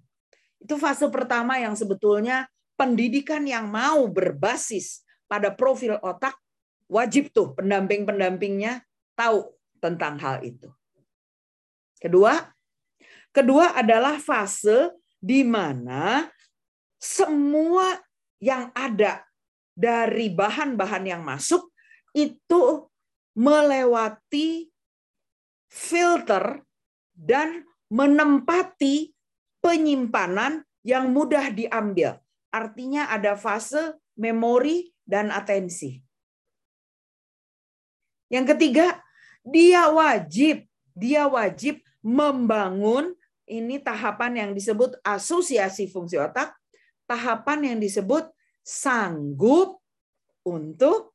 [0.62, 2.46] Itu fase pertama yang sebetulnya
[2.78, 6.38] pendidikan yang mau berbasis pada profil otak,
[6.86, 8.86] wajib tuh pendamping-pendampingnya
[9.18, 9.50] tahu
[9.82, 10.70] tentang hal itu.
[11.98, 12.38] Kedua,
[13.34, 16.28] kedua adalah fase di mana
[17.00, 17.96] semua
[18.44, 19.24] yang ada
[19.74, 21.72] dari bahan-bahan yang masuk
[22.14, 22.88] itu
[23.34, 24.70] melewati
[25.70, 26.62] filter
[27.14, 29.14] dan menempati
[29.62, 32.22] penyimpanan yang mudah diambil.
[32.54, 35.98] Artinya ada fase memori dan atensi.
[38.30, 39.02] Yang ketiga,
[39.42, 43.14] dia wajib, dia wajib membangun
[43.50, 46.56] ini tahapan yang disebut asosiasi fungsi otak,
[47.06, 48.32] tahapan yang disebut
[48.64, 49.84] sanggup
[50.48, 51.14] untuk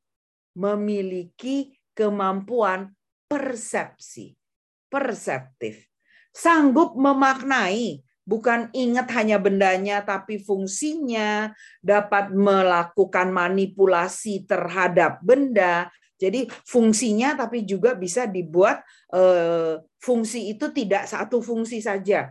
[0.53, 2.95] memiliki kemampuan
[3.27, 4.39] persepsi,
[4.87, 5.91] perseptif.
[6.31, 11.51] sanggup memaknai, bukan ingat hanya bendanya tapi fungsinya,
[11.83, 15.91] dapat melakukan manipulasi terhadap benda.
[16.15, 22.31] Jadi fungsinya tapi juga bisa dibuat eh, fungsi itu tidak satu fungsi saja.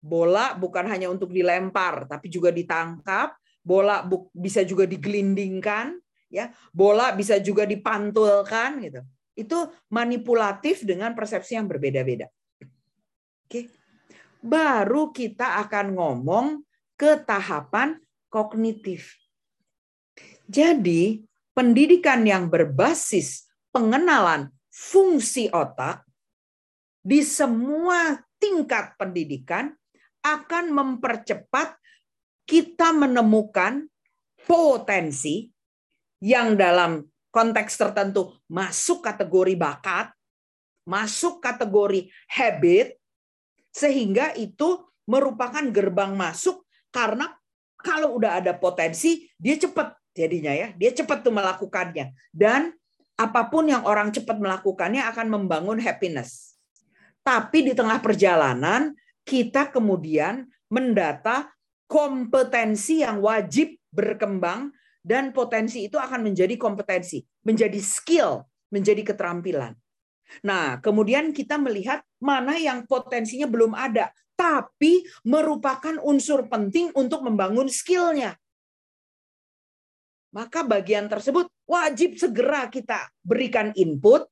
[0.00, 5.99] Bola bukan hanya untuk dilempar tapi juga ditangkap, bola bisa juga digelindingkan,
[6.30, 6.54] ya.
[6.70, 9.00] Bola bisa juga dipantulkan gitu.
[9.34, 12.30] Itu manipulatif dengan persepsi yang berbeda-beda.
[13.44, 13.68] Oke.
[14.40, 16.46] Baru kita akan ngomong
[16.96, 18.00] ke tahapan
[18.32, 19.18] kognitif.
[20.48, 21.20] Jadi,
[21.52, 26.06] pendidikan yang berbasis pengenalan fungsi otak
[27.04, 29.72] di semua tingkat pendidikan
[30.20, 31.76] akan mempercepat
[32.44, 33.88] kita menemukan
[34.44, 35.48] potensi
[36.20, 40.12] yang dalam konteks tertentu masuk kategori bakat,
[40.84, 43.00] masuk kategori habit,
[43.72, 46.62] sehingga itu merupakan gerbang masuk
[46.94, 47.30] karena
[47.80, 50.68] kalau udah ada potensi, dia cepat jadinya ya.
[50.76, 52.12] Dia cepat tuh melakukannya.
[52.28, 52.76] Dan
[53.16, 56.60] apa pun yang orang cepat melakukannya akan membangun happiness.
[57.24, 58.92] Tapi di tengah perjalanan,
[59.24, 61.52] kita kemudian mendata
[61.88, 69.72] kompetensi yang wajib berkembang dan potensi itu akan menjadi kompetensi, menjadi skill, menjadi keterampilan.
[70.46, 77.66] Nah, kemudian kita melihat mana yang potensinya belum ada, tapi merupakan unsur penting untuk membangun
[77.66, 78.38] skillnya.
[80.30, 84.30] Maka bagian tersebut wajib segera kita berikan input,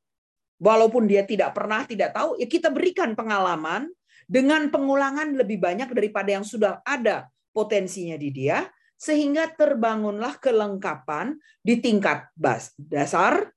[0.63, 3.91] walaupun dia tidak pernah, tidak tahu, ya kita berikan pengalaman
[4.31, 8.63] dengan pengulangan lebih banyak daripada yang sudah ada potensinya di dia,
[8.99, 12.29] sehingga terbangunlah kelengkapan di tingkat
[12.77, 13.55] dasar,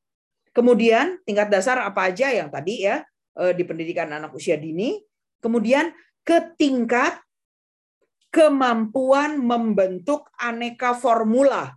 [0.51, 2.99] Kemudian tingkat dasar apa aja yang tadi ya
[3.39, 4.99] eh, di pendidikan anak usia dini.
[5.39, 5.95] Kemudian
[6.27, 7.23] ke tingkat
[8.32, 11.71] kemampuan membentuk aneka formula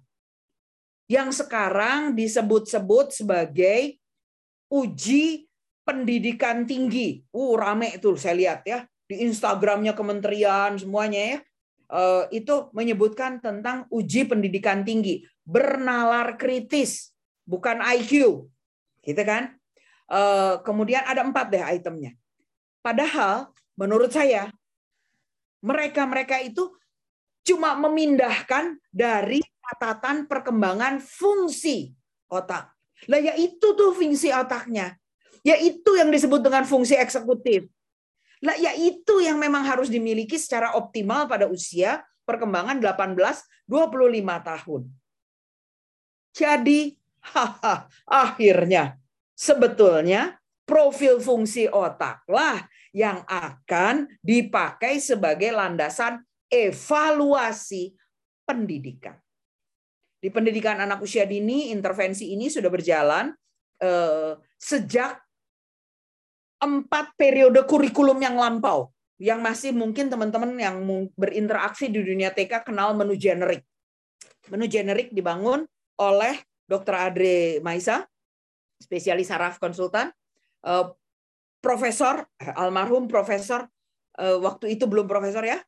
[1.07, 3.99] yang sekarang disebut-sebut sebagai
[4.71, 5.47] uji
[5.87, 7.23] pendidikan tinggi.
[7.31, 11.39] Uh, rame itu saya lihat ya di Instagramnya kementerian semuanya ya.
[11.85, 17.13] Uh, itu menyebutkan tentang uji pendidikan tinggi, bernalar kritis,
[17.45, 18.45] bukan IQ
[19.05, 19.53] gitu kan?
[20.05, 22.13] Eh, kemudian ada empat deh itemnya.
[22.85, 23.49] Padahal
[23.81, 24.53] menurut saya
[25.65, 26.77] mereka-mereka itu
[27.45, 31.97] cuma memindahkan dari catatan perkembangan fungsi
[32.29, 32.69] otak.
[33.09, 34.93] Lah ya itu tuh fungsi otaknya.
[35.41, 37.65] Ya itu yang disebut dengan fungsi eksekutif.
[38.45, 43.17] Lah ya itu yang memang harus dimiliki secara optimal pada usia perkembangan 18
[43.65, 44.83] 25 tahun.
[46.35, 46.81] Jadi
[47.25, 49.01] haha, akhirnya
[49.33, 50.37] sebetulnya
[50.69, 56.21] profil fungsi otaklah yang akan dipakai sebagai landasan
[56.53, 57.97] evaluasi
[58.45, 59.17] pendidikan.
[60.21, 63.33] Di pendidikan anak usia dini, intervensi ini sudah berjalan
[63.81, 65.24] eh, sejak
[66.65, 68.89] empat periode kurikulum yang lampau.
[69.21, 70.81] Yang masih mungkin teman-teman yang
[71.15, 73.63] berinteraksi di dunia TK kenal menu generik.
[74.51, 75.69] Menu generik dibangun
[76.01, 76.97] oleh Dr.
[76.97, 78.09] Adre Maisa,
[78.81, 80.11] spesialis saraf konsultan,
[80.65, 80.87] eh,
[81.61, 83.69] profesor, almarhum profesor,
[84.19, 85.61] eh, waktu itu belum profesor ya,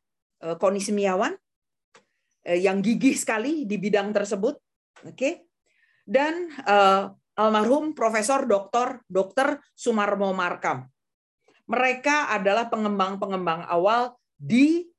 [0.43, 1.33] eh, Koni Semiawan,
[2.47, 4.55] yang gigih sekali di bidang tersebut.
[5.03, 5.51] Oke.
[6.07, 6.47] Dan
[7.37, 9.05] almarhum Profesor Dr.
[9.05, 9.61] Dr.
[9.77, 10.89] Sumarmo Markam.
[11.69, 14.89] Mereka adalah pengembang-pengembang awal di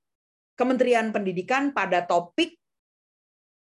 [0.55, 2.55] Kementerian Pendidikan pada topik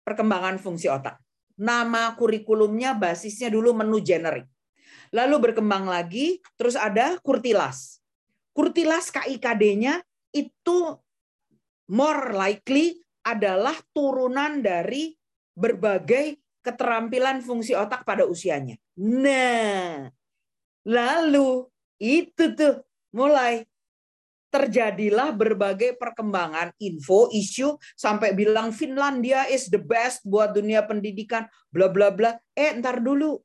[0.06, 1.18] perkembangan fungsi otak
[1.60, 4.48] nama kurikulumnya basisnya dulu menu generik.
[5.12, 8.00] Lalu berkembang lagi, terus ada Kurtilas.
[8.56, 10.00] Kurtilas KIKD-nya
[10.32, 10.96] itu
[11.92, 15.12] more likely adalah turunan dari
[15.52, 18.76] berbagai keterampilan fungsi otak pada usianya.
[19.00, 20.08] Nah,
[20.84, 21.68] lalu
[22.00, 23.64] itu tuh mulai
[24.50, 31.86] terjadilah berbagai perkembangan info, isu sampai bilang Finlandia is the best buat dunia pendidikan, bla
[31.86, 32.34] bla bla.
[32.52, 33.38] Eh, ntar dulu.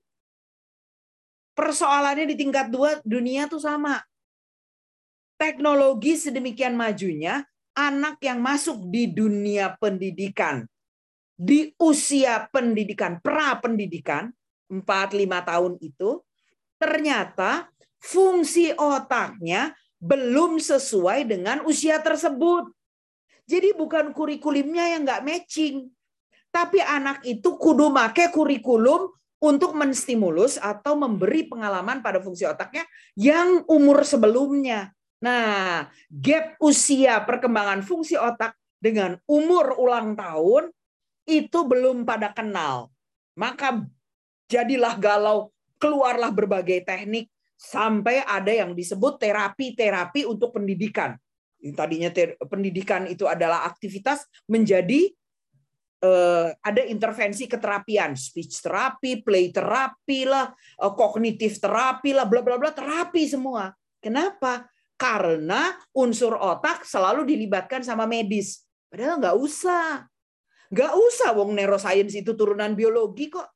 [1.55, 4.01] Persoalannya di tingkat dua dunia tuh sama.
[5.39, 7.45] Teknologi sedemikian majunya,
[7.77, 10.65] anak yang masuk di dunia pendidikan,
[11.35, 14.31] di usia pendidikan, pra pendidikan,
[14.71, 16.23] 4-5 tahun itu,
[16.79, 17.69] ternyata
[17.99, 22.71] fungsi otaknya belum sesuai dengan usia tersebut.
[23.45, 25.91] Jadi bukan kurikulumnya yang nggak matching.
[26.49, 29.11] Tapi anak itu kudu make kurikulum
[29.43, 34.89] untuk menstimulus atau memberi pengalaman pada fungsi otaknya yang umur sebelumnya.
[35.19, 40.71] Nah, gap usia perkembangan fungsi otak dengan umur ulang tahun
[41.25, 42.93] itu belum pada kenal.
[43.35, 43.83] Maka
[44.47, 51.17] jadilah galau, keluarlah berbagai teknik sampai ada yang disebut terapi-terapi untuk pendidikan.
[51.73, 52.13] Tadinya
[52.45, 55.09] pendidikan itu adalah aktivitas menjadi
[56.05, 62.61] uh, ada intervensi keterapian, speech terapi, play terapi lah, uh, kognitif terapi lah, bla bla
[62.61, 63.73] bla terapi semua.
[63.97, 64.69] Kenapa?
[64.95, 68.63] Karena unsur otak selalu dilibatkan sama medis.
[68.87, 70.05] Padahal nggak usah.
[70.73, 73.49] Nggak usah wong neuroscience itu turunan biologi kok.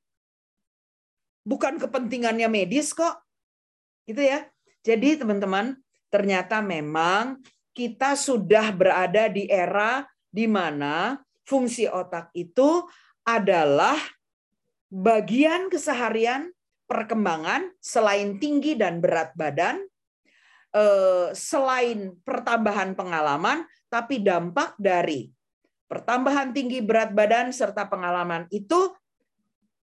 [1.46, 3.26] Bukan kepentingannya medis kok.
[4.06, 4.46] Gitu ya.
[4.86, 5.78] Jadi teman-teman,
[6.10, 7.42] ternyata memang
[7.74, 12.86] kita sudah berada di era di mana fungsi otak itu
[13.26, 13.98] adalah
[14.90, 16.50] bagian keseharian
[16.90, 19.78] perkembangan selain tinggi dan berat badan,
[20.74, 25.30] eh, selain pertambahan pengalaman, tapi dampak dari
[25.90, 28.94] pertambahan tinggi berat badan serta pengalaman itu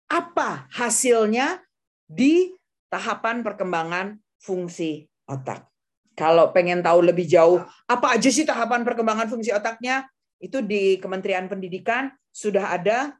[0.09, 1.61] apa hasilnya
[2.09, 2.51] di
[2.91, 5.69] tahapan perkembangan fungsi otak.
[6.11, 10.03] Kalau pengen tahu lebih jauh, apa aja sih tahapan perkembangan fungsi otaknya?
[10.41, 13.15] Itu di Kementerian Pendidikan sudah ada,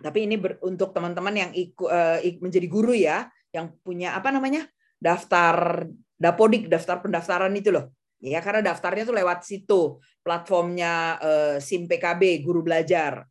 [0.00, 4.64] tapi ini ber, untuk teman-teman yang ikut uh, menjadi guru ya, yang punya apa namanya
[4.96, 5.84] daftar
[6.16, 7.92] dapodik, daftar pendaftaran itu loh.
[8.24, 13.28] Ya, karena daftarnya tuh lewat situ, platformnya uh, SIM PKB, guru belajar.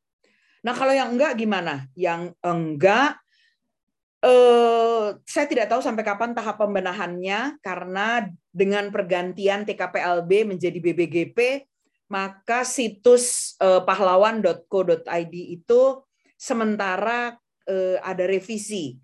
[0.62, 1.90] Nah, kalau yang enggak gimana?
[1.98, 3.24] Yang enggak
[4.24, 8.24] Eh, saya tidak tahu sampai kapan tahap pembenahannya karena
[8.56, 11.68] dengan pergantian TKPLB menjadi BBGP
[12.08, 15.82] maka situs uh, pahlawan.co.id itu
[16.40, 17.36] sementara
[17.68, 18.96] uh, ada revisi.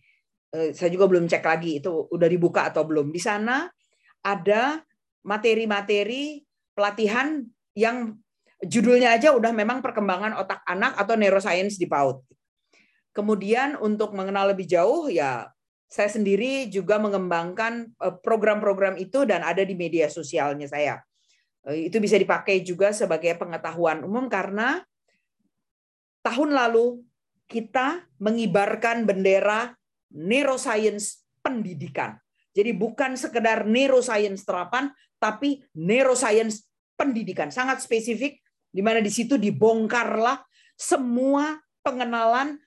[0.55, 3.11] Uh, saya juga belum cek lagi itu udah dibuka atau belum.
[3.11, 3.65] Di sana
[4.23, 4.79] ada
[5.25, 7.43] materi-materi pelatihan
[7.75, 8.15] yang
[8.63, 12.23] judulnya aja udah memang perkembangan otak anak atau neuroscience di PAUD.
[13.15, 15.47] Kemudian untuk mengenal lebih jauh ya
[15.89, 21.01] saya sendiri juga mengembangkan eh, program-program itu dan ada di media sosialnya saya.
[21.65, 24.85] Eh, itu bisa dipakai juga sebagai pengetahuan umum karena
[26.21, 27.01] tahun lalu
[27.49, 29.73] kita mengibarkan bendera
[30.13, 32.21] neuroscience pendidikan.
[32.53, 37.51] Jadi bukan sekedar neuroscience terapan, tapi neuroscience pendidikan.
[37.53, 38.39] Sangat spesifik,
[38.71, 40.41] di mana di situ dibongkarlah
[40.79, 42.57] semua pengenalan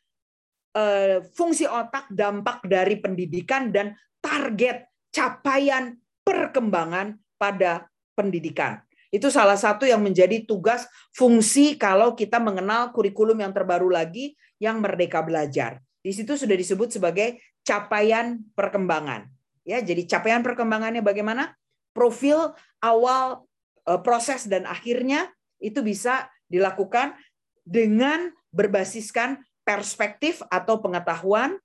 [0.72, 3.92] Eh, fungsi otak, dampak dari pendidikan, dan
[4.24, 5.92] target capaian
[6.24, 8.80] perkembangan pada pendidikan.
[9.12, 14.80] Itu salah satu yang menjadi tugas fungsi kalau kita mengenal kurikulum yang terbaru lagi yang
[14.80, 15.76] Merdeka Belajar.
[16.00, 19.28] Di situ sudah disebut sebagai capaian perkembangan.
[19.68, 21.52] Ya, jadi capaian perkembangannya bagaimana?
[21.92, 23.44] Profil awal
[23.88, 25.30] eh, proses dan akhirnya
[25.62, 27.14] itu bisa dilakukan
[27.62, 31.56] dengan berbasiskan perspektif atau pengetahuan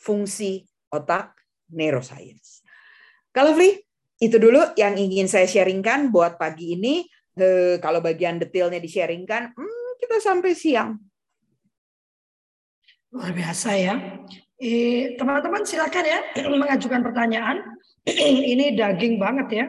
[0.00, 1.36] fungsi otak
[1.70, 2.64] neuroscience.
[3.30, 3.84] Kalau Free,
[4.22, 7.04] itu dulu yang ingin saya sharingkan buat pagi ini.
[7.82, 10.94] Kalau bagian detailnya di-sharingkan, hmm, kita sampai siang.
[13.10, 13.94] Luar biasa ya.
[15.18, 16.20] Teman-teman silakan ya
[16.62, 17.58] mengajukan pertanyaan.
[18.52, 19.66] ini daging banget ya.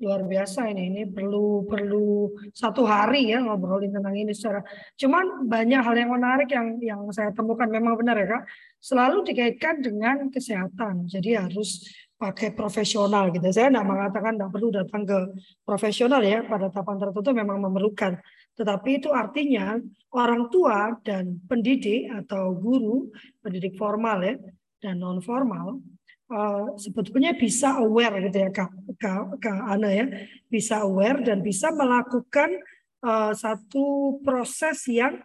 [0.00, 0.90] Luar biasa ini.
[0.90, 4.64] Ini perlu perlu satu hari ya ngobrolin tentang ini secara.
[4.96, 8.42] Cuman banyak hal yang menarik yang yang saya temukan memang benar ya kak.
[8.80, 11.08] Selalu dikaitkan dengan kesehatan.
[11.08, 11.84] Jadi harus
[12.16, 13.44] pakai profesional gitu.
[13.52, 15.18] Saya tidak mengatakan tidak perlu datang ke
[15.62, 16.40] profesional ya.
[16.42, 18.16] Pada tahapan tertentu memang memerlukan.
[18.54, 19.76] Tetapi itu artinya
[20.14, 23.10] orang tua dan pendidik atau guru
[23.44, 24.34] pendidik formal ya
[24.80, 25.80] dan non formal
[26.30, 30.06] uh, sebetulnya bisa aware gitu ya Kak, Kak, Kak Ana ya,
[30.48, 32.56] bisa aware dan bisa melakukan
[33.04, 35.20] uh, satu proses yang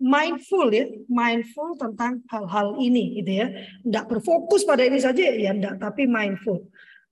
[0.00, 3.46] mindful ya, mindful tentang hal-hal ini gitu ya.
[3.84, 6.64] Tidak berfokus pada ini saja ya enggak, tapi mindful.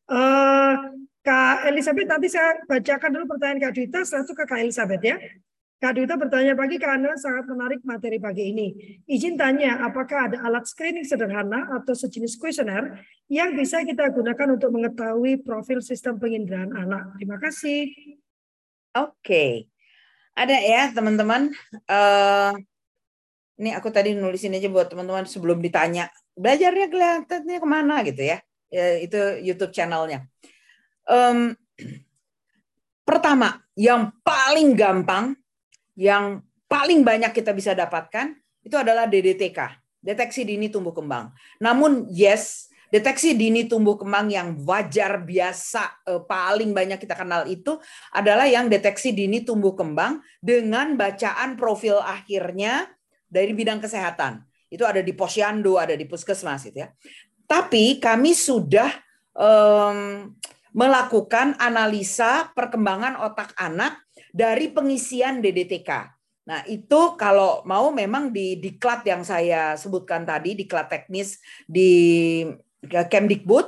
[0.08, 5.02] Uh, Kak Elizabeth nanti saya bacakan dulu pertanyaan Kak Dita, setelah itu ke Kak Elizabeth
[5.04, 5.16] ya.
[5.78, 8.98] Kak Duta bertanya pagi karena sangat menarik materi pagi ini.
[9.06, 12.98] Izin tanya, apakah ada alat screening sederhana atau sejenis kuesioner
[13.30, 17.14] yang bisa kita gunakan untuk mengetahui profil sistem penginderaan anak?
[17.14, 17.94] Terima kasih.
[18.98, 19.70] Oke,
[20.34, 21.54] ada ya teman-teman.
[21.86, 22.58] Uh,
[23.62, 26.10] ini aku tadi nulisin aja buat teman-teman sebelum ditanya.
[26.34, 28.42] Belajarnya kelihatannya ke mana gitu ya?
[28.66, 30.26] ya itu YouTube channelnya.
[31.06, 31.54] Um,
[33.06, 35.38] pertama, yang paling gampang
[35.98, 39.58] yang paling banyak kita bisa dapatkan itu adalah DDTK,
[39.98, 41.34] deteksi dini tumbuh kembang.
[41.58, 47.76] Namun yes, Deteksi dini tumbuh kembang yang wajar biasa eh, paling banyak kita kenal itu
[48.16, 52.88] adalah yang deteksi dini tumbuh kembang dengan bacaan profil akhirnya
[53.28, 54.40] dari bidang kesehatan.
[54.72, 56.88] Itu ada di posyandu, ada di puskesmas gitu ya.
[57.44, 58.88] Tapi kami sudah
[59.36, 60.32] um,
[60.72, 64.00] melakukan analisa perkembangan otak anak
[64.38, 65.90] dari pengisian DDTK.
[66.46, 72.46] Nah, itu kalau mau memang di diklat yang saya sebutkan tadi, diklat teknis di
[72.86, 73.66] Kemdikbud,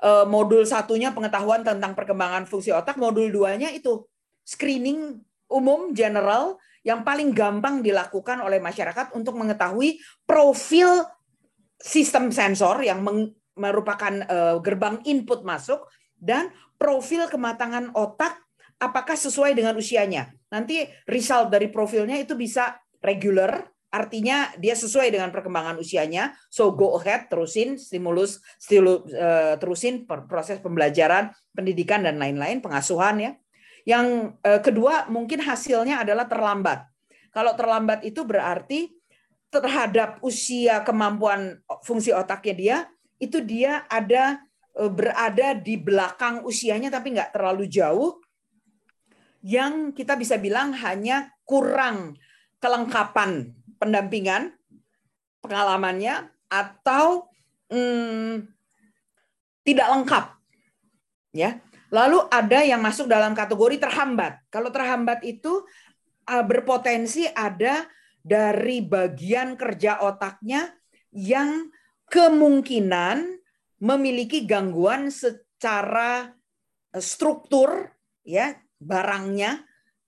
[0.00, 4.08] eh, modul satunya pengetahuan tentang perkembangan fungsi otak, modul duanya itu
[4.48, 5.20] screening
[5.52, 11.04] umum general yang paling gampang dilakukan oleh masyarakat untuk mengetahui profil
[11.76, 13.04] sistem sensor yang
[13.54, 15.84] merupakan eh, gerbang input masuk
[16.16, 16.48] dan
[16.80, 18.43] profil kematangan otak
[18.84, 20.30] apakah sesuai dengan usianya.
[20.52, 26.34] Nanti result dari profilnya itu bisa regular Artinya dia sesuai dengan perkembangan usianya.
[26.50, 33.30] So go ahead, terusin stimulus, stimulus uh, terusin proses pembelajaran, pendidikan dan lain-lain, pengasuhan ya.
[33.86, 36.90] Yang uh, kedua mungkin hasilnya adalah terlambat.
[37.30, 38.90] Kalau terlambat itu berarti
[39.46, 42.76] terhadap usia kemampuan fungsi otaknya dia
[43.22, 44.42] itu dia ada
[44.74, 48.18] uh, berada di belakang usianya tapi nggak terlalu jauh
[49.44, 52.16] yang kita bisa bilang hanya kurang
[52.64, 54.56] kelengkapan pendampingan,
[55.44, 57.28] pengalamannya, atau
[57.68, 58.48] hmm,
[59.68, 60.24] tidak lengkap.
[61.36, 61.60] Ya,
[61.92, 64.40] lalu ada yang masuk dalam kategori terhambat.
[64.48, 65.60] Kalau terhambat itu
[66.24, 67.84] uh, berpotensi ada
[68.24, 70.72] dari bagian kerja otaknya
[71.12, 71.68] yang
[72.08, 73.36] kemungkinan
[73.84, 76.32] memiliki gangguan secara
[76.96, 77.92] eh, struktur
[78.24, 79.64] ya barangnya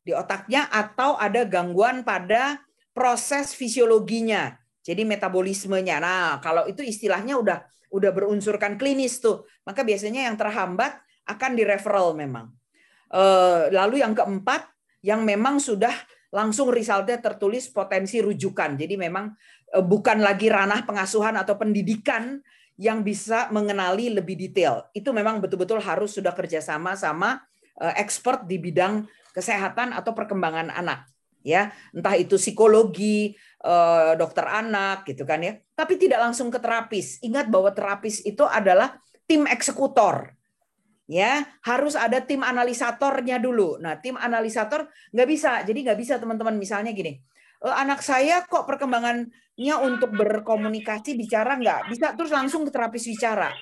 [0.07, 2.63] di otaknya atau ada gangguan pada
[2.95, 4.55] proses fisiologinya.
[4.87, 5.99] Jadi metabolismenya.
[5.99, 7.59] Nah, kalau itu istilahnya udah
[7.91, 10.95] udah berunsurkan klinis tuh, maka biasanya yang terhambat
[11.27, 12.55] akan di referral memang.
[13.11, 14.71] Eh, lalu yang keempat,
[15.03, 15.93] yang memang sudah
[16.31, 18.79] langsung resultnya tertulis potensi rujukan.
[18.79, 19.35] Jadi memang
[19.75, 22.39] eh, bukan lagi ranah pengasuhan atau pendidikan
[22.79, 24.87] yang bisa mengenali lebih detail.
[24.95, 27.43] Itu memang betul-betul harus sudah kerjasama sama
[27.77, 29.05] expert di bidang
[29.37, 31.13] kesehatan atau perkembangan anak
[31.47, 31.71] ya.
[31.95, 35.55] Entah itu psikologi eh, dokter anak gitu kan ya.
[35.79, 37.23] Tapi tidak langsung ke terapis.
[37.23, 38.99] Ingat bahwa terapis itu adalah
[39.31, 40.35] tim eksekutor
[41.07, 41.47] ya.
[41.63, 43.79] Harus ada tim analisatornya dulu.
[43.79, 45.63] Nah tim analisator nggak bisa.
[45.63, 46.59] Jadi nggak bisa teman-teman.
[46.59, 47.15] Misalnya gini
[47.63, 51.95] eh, anak saya kok perkembangannya untuk berkomunikasi bicara nggak?
[51.95, 53.55] Bisa terus langsung ke terapis bicara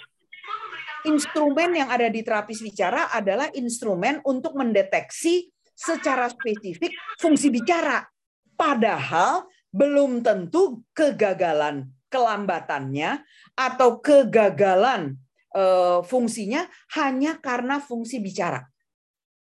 [1.04, 8.06] instrumen yang ada di terapis bicara adalah instrumen untuk mendeteksi secara spesifik fungsi bicara.
[8.54, 9.44] Padahal
[9.74, 13.26] belum tentu kegagalan kelambatannya
[13.58, 15.18] atau kegagalan
[15.50, 15.64] e,
[16.06, 16.62] fungsinya
[16.94, 18.62] hanya karena fungsi bicara.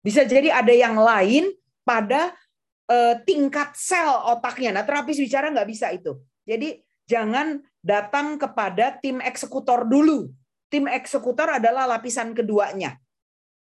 [0.04, 1.48] Bisa jadi ada yang lain
[1.80, 2.36] pada
[2.84, 4.76] e, tingkat sel otaknya.
[4.76, 6.20] Nah, terapis bicara nggak bisa itu.
[6.44, 6.76] Jadi
[7.09, 10.28] jangan datang kepada tim eksekutor dulu.
[10.68, 13.00] Tim eksekutor adalah lapisan keduanya.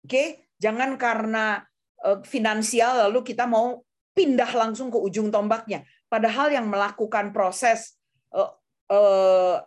[0.05, 1.65] Oke, jangan karena
[2.03, 3.79] Eh, finansial lalu kita mau
[4.11, 5.87] pindah langsung ke ujung tombaknya.
[6.11, 7.95] Padahal yang melakukan proses
[8.35, 8.51] eh,
[8.91, 9.57] eh,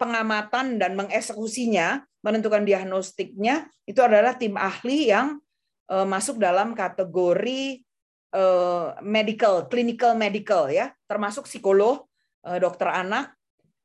[0.00, 5.38] pengamatan dan mengeksekusinya, menentukan diagnostiknya itu adalah tim ahli yang
[5.92, 7.84] masuk dalam kategori
[9.04, 12.08] medical, clinical medical ya, termasuk psikolog,
[12.40, 13.36] dokter anak.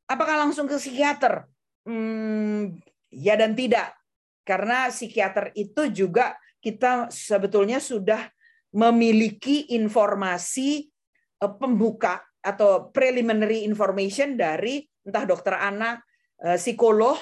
[0.08, 1.44] Apakah langsung ke psikiater?
[1.88, 2.76] Hmm,
[3.08, 3.96] ya dan tidak,
[4.44, 8.28] karena psikiater itu juga kita sebetulnya sudah
[8.76, 10.92] memiliki informasi
[11.40, 16.04] eh, pembuka atau preliminary information dari entah dokter anak,
[16.44, 17.16] eh, psikolog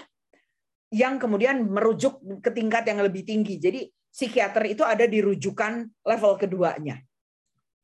[0.90, 3.62] yang kemudian merujuk ke tingkat yang lebih tinggi.
[3.62, 6.98] Jadi psikiater itu ada di rujukan level keduanya.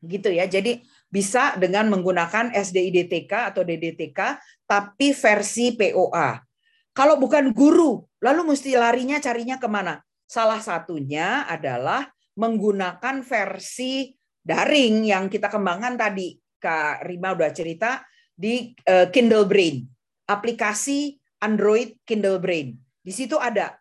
[0.01, 0.49] Gitu ya.
[0.49, 6.50] Jadi bisa dengan menggunakan SDIDTK atau DDTK tapi versi POA.
[6.91, 10.03] Kalau bukan guru, lalu mesti larinya carinya ke mana?
[10.27, 14.11] Salah satunya adalah menggunakan versi
[14.43, 16.35] daring yang kita kembangkan tadi.
[16.61, 19.81] Kak Rima udah cerita di eh, Kindle Brain,
[20.29, 22.77] aplikasi Android Kindle Brain.
[23.01, 23.73] Di situ ada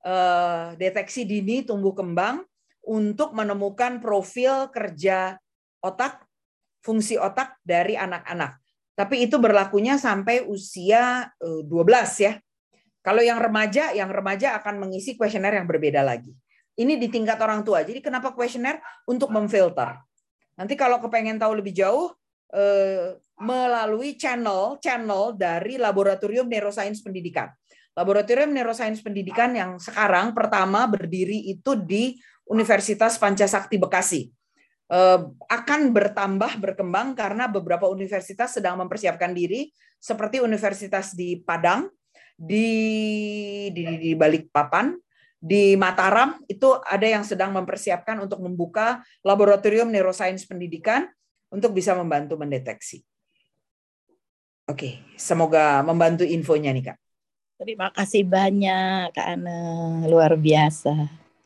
[0.00, 2.40] eh, deteksi dini tumbuh kembang
[2.86, 5.36] untuk menemukan profil kerja
[5.82, 6.24] otak,
[6.80, 8.58] fungsi otak dari anak-anak.
[8.92, 12.32] Tapi itu berlakunya sampai usia 12 eh, ya.
[13.02, 16.30] Kalau yang remaja, yang remaja akan mengisi kuesioner yang berbeda lagi.
[16.78, 17.82] Ini di tingkat orang tua.
[17.82, 18.78] Jadi kenapa kuesioner?
[19.10, 19.98] Untuk memfilter.
[20.54, 22.14] Nanti kalau kepengen tahu lebih jauh,
[22.54, 27.50] eh, melalui channel channel dari Laboratorium Neuroscience Pendidikan.
[27.92, 32.16] Laboratorium Neuroscience Pendidikan yang sekarang pertama berdiri itu di
[32.48, 34.30] Universitas Pancasakti Bekasi.
[34.92, 41.88] Eh, akan bertambah berkembang karena beberapa universitas sedang mempersiapkan diri seperti universitas di Padang,
[42.42, 42.68] di
[43.70, 44.98] di, di Balikpapan,
[45.38, 51.06] di Mataram itu ada yang sedang mempersiapkan untuk membuka laboratorium neuroscience pendidikan
[51.54, 53.06] untuk bisa membantu mendeteksi.
[54.66, 56.98] Oke, semoga membantu infonya nih Kak.
[57.62, 59.58] Terima kasih banyak Kak Ana,
[60.10, 60.94] luar biasa.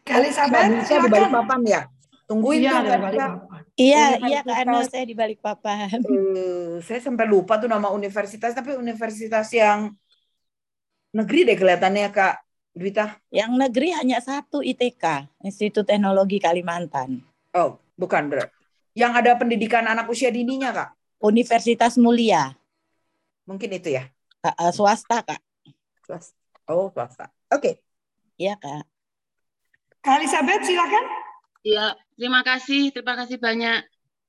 [0.06, 1.82] Kali sampai bisa di Balikpapan ya.
[2.26, 3.00] Tungguin Iya, tuh Kak.
[3.06, 3.62] balik papan.
[3.76, 5.98] Iya, Universitas- iya Kak Ana, saya di Balikpapan.
[6.02, 9.92] Eh, saya sampai lupa tuh nama universitas, tapi universitas yang
[11.16, 12.34] negeri deh kelihatannya Kak
[12.76, 13.16] Dwita.
[13.32, 17.24] Yang negeri hanya satu ITK, Institut Teknologi Kalimantan.
[17.56, 18.44] Oh, bukan Bro.
[18.92, 20.90] Yang ada pendidikan anak usia dininya Kak.
[21.16, 22.52] Universitas Mulia,
[23.46, 24.10] Mungkin itu ya.
[24.42, 25.40] Kak, eh, swasta Kak.
[26.02, 26.34] Swasta.
[26.66, 27.30] Oh, swasta.
[27.54, 27.78] Oke.
[28.36, 28.84] Iya Kak.
[30.02, 31.04] Kak Elizabeth silakan.
[31.62, 33.86] Ya, terima kasih, terima kasih banyak.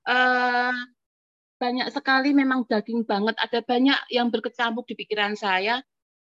[0.08, 0.78] Eh,
[1.58, 3.36] banyak sekali memang daging banget.
[3.42, 5.82] Ada banyak yang berkecamuk di pikiran saya.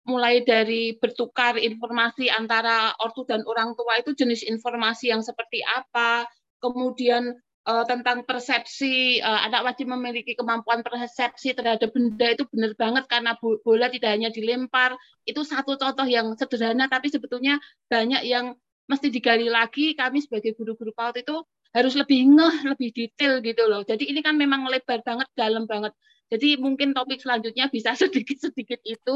[0.10, 6.26] Mulai dari bertukar informasi antara ortu dan orang tua itu jenis informasi yang seperti apa.
[6.58, 7.38] Kemudian
[7.70, 13.38] eh, tentang persepsi eh, anak wajib memiliki kemampuan persepsi terhadap benda itu benar banget karena
[13.38, 14.98] bo- bola tidak hanya dilempar.
[15.30, 18.58] Itu satu contoh yang sederhana tapi sebetulnya banyak yang
[18.90, 21.38] mesti digali lagi kami sebagai guru-guru PAUD itu
[21.70, 23.86] harus lebih ngeh, lebih detail gitu loh.
[23.86, 25.94] Jadi ini kan memang lebar banget, dalam banget.
[26.30, 29.16] Jadi mungkin topik selanjutnya bisa sedikit-sedikit itu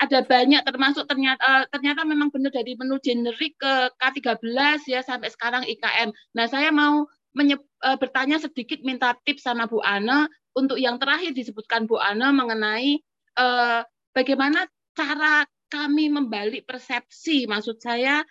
[0.00, 4.40] ada banyak termasuk ternyata eh, ternyata memang benar dari menu generik ke K13
[4.88, 6.08] ya sampai sekarang IKM.
[6.32, 7.04] Nah, saya mau
[7.36, 7.58] eh,
[8.00, 10.24] bertanya sedikit minta tips sama Bu Ana
[10.56, 12.96] untuk yang terakhir disebutkan Bu Ana mengenai
[13.36, 13.80] eh,
[14.16, 14.64] bagaimana
[14.96, 17.44] cara kami membalik persepsi.
[17.44, 18.24] Maksud saya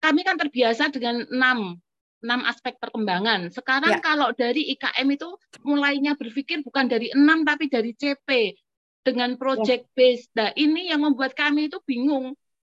[0.00, 1.76] kami kan terbiasa dengan enam
[2.24, 3.52] enam aspek perkembangan.
[3.52, 4.02] Sekarang Ya.
[4.02, 5.28] kalau dari IKM itu
[5.60, 8.56] mulainya berpikir bukan dari enam tapi dari CP
[9.04, 10.32] dengan project based.
[10.32, 12.32] Nah, ini yang membuat kami itu bingung.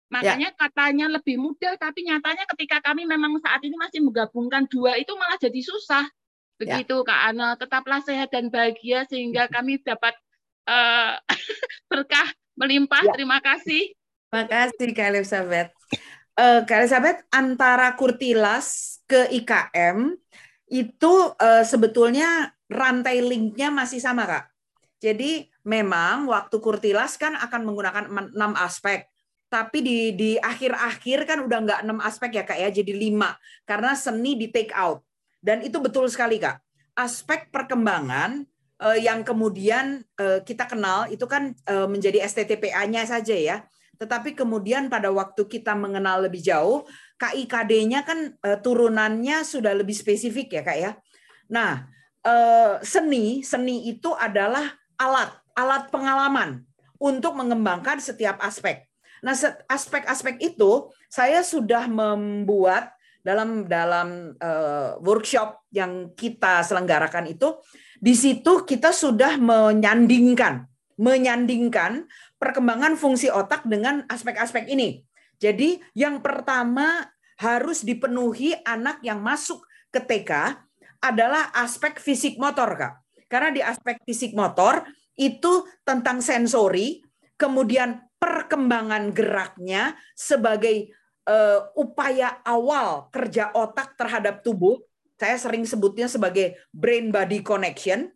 [0.09, 5.13] Makanya katanya lebih mudah, tapi nyatanya ketika kami memang saat ini masih menggabungkan dua itu
[5.17, 6.05] malah jadi susah.
[6.57, 10.17] Begitu Kak Ana, tetaplah sehat dan bahagia sehingga kami dapat
[10.65, 11.13] eh,
[11.93, 13.05] berkah melimpah.
[13.05, 13.13] Ya.
[13.17, 13.93] Terima kasih.
[14.33, 15.71] Makasih Kak Elizabeth.
[16.41, 20.17] Eh, Kak Elizabeth, antara Kurtilas ke IKM
[20.73, 24.58] itu eh, sebetulnya rantai linknya masih sama Kak.
[24.99, 29.07] Jadi memang waktu Kurtilas kan akan menggunakan enam aspek.
[29.49, 33.39] Tapi di di akhir-akhir kan udah nggak enam aspek ya Kak ya, jadi lima.
[33.65, 35.01] Karena seni di take out.
[35.39, 36.61] Dan itu betul sekali Kak.
[36.99, 38.43] Aspek perkembangan
[38.85, 43.57] eh, yang kemudian eh, kita kenal itu kan eh, menjadi STTPA-nya saja ya.
[43.99, 46.87] Tetapi kemudian pada waktu kita mengenal lebih jauh,
[47.19, 48.31] KIKD-nya kan
[48.63, 50.93] turunannya sudah lebih spesifik ya kak ya.
[51.51, 51.89] Nah,
[52.23, 54.69] eh, seni seni itu adalah
[54.99, 56.63] alat alat pengalaman
[56.99, 58.87] untuk mengembangkan setiap aspek.
[59.19, 59.35] Nah,
[59.67, 62.95] aspek-aspek itu saya sudah membuat
[63.27, 67.59] dalam dalam eh, workshop yang kita selenggarakan itu
[67.99, 72.07] di situ kita sudah menyandingkan menyandingkan
[72.39, 75.03] perkembangan fungsi otak dengan aspek-aspek ini.
[75.39, 77.07] Jadi yang pertama
[77.39, 79.63] harus dipenuhi anak yang masuk
[79.95, 80.59] ke TK
[80.99, 82.99] adalah aspek fisik motor, Kak.
[83.29, 84.83] Karena di aspek fisik motor
[85.15, 87.05] itu tentang sensori,
[87.37, 90.91] kemudian perkembangan geraknya sebagai
[91.29, 94.81] eh, upaya awal kerja otak terhadap tubuh.
[95.19, 98.11] Saya sering sebutnya sebagai brain body connection.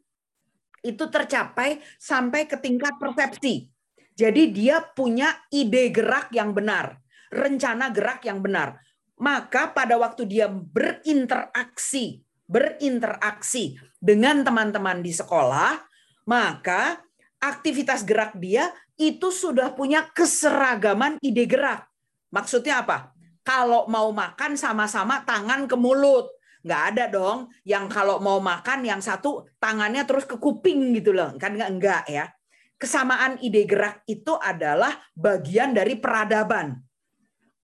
[0.83, 3.71] Itu tercapai sampai ke tingkat persepsi.
[4.13, 7.01] Jadi dia punya ide gerak yang benar,
[7.33, 8.77] rencana gerak yang benar.
[9.23, 12.21] Maka pada waktu dia berinteraksi,
[12.53, 15.81] berinteraksi dengan teman-teman di sekolah,
[16.29, 17.01] maka
[17.41, 18.69] aktivitas gerak dia
[19.01, 21.89] itu sudah punya keseragaman ide gerak.
[22.29, 23.17] Maksudnya apa?
[23.41, 26.29] Kalau mau makan sama-sama tangan ke mulut.
[26.63, 31.35] Nggak ada dong yang kalau mau makan yang satu tangannya terus ke kuping gitu loh.
[31.41, 32.31] Kan nggak enggak ya
[32.83, 36.83] kesamaan ide gerak itu adalah bagian dari peradaban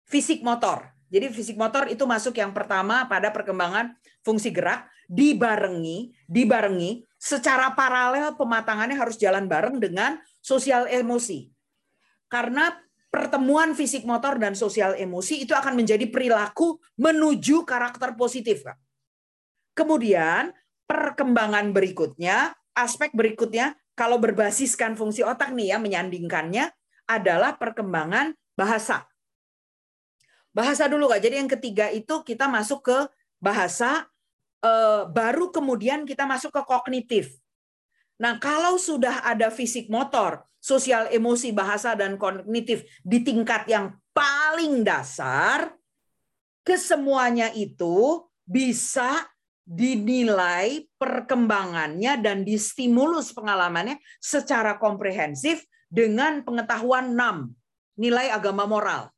[0.06, 0.94] fisik motor.
[1.10, 8.36] Jadi fisik motor itu masuk yang pertama pada perkembangan fungsi gerak dibarengi, dibarengi secara paralel
[8.36, 11.48] pematangannya harus jalan bareng dengan sosial emosi.
[12.28, 12.68] Karena
[13.08, 18.76] pertemuan fisik motor dan sosial emosi itu akan menjadi perilaku menuju karakter positif, Kak.
[19.72, 20.52] Kemudian
[20.84, 26.70] perkembangan berikutnya, aspek berikutnya kalau berbasiskan fungsi otak nih ya menyandingkannya
[27.08, 29.08] adalah perkembangan bahasa.
[30.52, 31.24] Bahasa dulu Kak.
[31.24, 32.98] Jadi yang ketiga itu kita masuk ke
[33.38, 34.06] bahasa,
[34.62, 37.34] eh, baru kemudian kita masuk ke kognitif.
[38.18, 44.82] Nah, kalau sudah ada fisik motor, sosial emosi, bahasa, dan kognitif di tingkat yang paling
[44.82, 45.70] dasar,
[46.66, 49.22] kesemuanya itu bisa
[49.68, 55.62] dinilai perkembangannya dan distimulus pengalamannya secara komprehensif
[55.92, 57.52] dengan pengetahuan 6
[58.00, 59.12] nilai agama moral.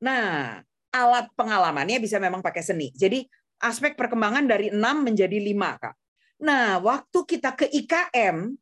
[0.00, 0.58] Nah,
[0.92, 2.92] alat pengalamannya bisa memang pakai seni.
[2.92, 3.24] Jadi
[3.64, 5.94] aspek perkembangan dari 6 menjadi 5, Kak.
[6.42, 8.52] Nah, waktu kita ke IKM,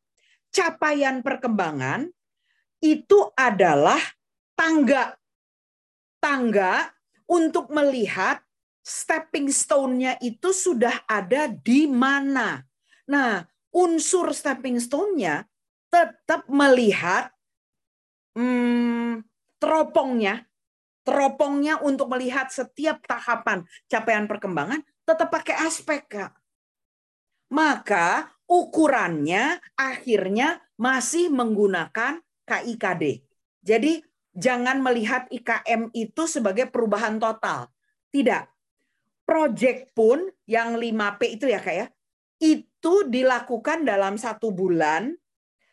[0.53, 2.07] capaian perkembangan
[2.79, 3.99] itu adalah
[4.55, 5.17] tangga.
[6.21, 6.93] Tangga
[7.25, 8.39] untuk melihat
[8.81, 12.61] stepping stone-nya itu sudah ada di mana.
[13.09, 13.41] Nah,
[13.73, 15.45] unsur stepping stone-nya
[15.89, 17.33] tetap melihat
[18.37, 19.25] hmm,
[19.57, 20.45] teropongnya
[21.01, 26.31] teropongnya untuk melihat setiap tahapan capaian perkembangan tetap pakai aspek, Kak.
[27.51, 33.23] Maka ukurannya akhirnya masih menggunakan KIKD.
[33.61, 33.99] Jadi
[34.31, 37.67] jangan melihat IKM itu sebagai perubahan total.
[38.11, 38.47] Tidak.
[39.27, 41.87] Project pun yang 5P itu ya Kak ya,
[42.41, 45.13] itu dilakukan dalam satu bulan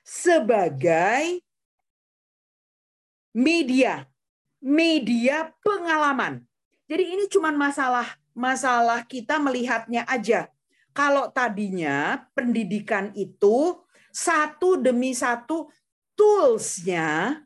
[0.05, 1.43] sebagai
[3.35, 4.07] media
[4.63, 6.43] media pengalaman.
[6.89, 10.47] Jadi ini cuma masalah masalah kita melihatnya aja.
[10.95, 13.79] Kalau tadinya pendidikan itu
[14.11, 15.71] satu demi satu
[16.19, 17.39] toolsnya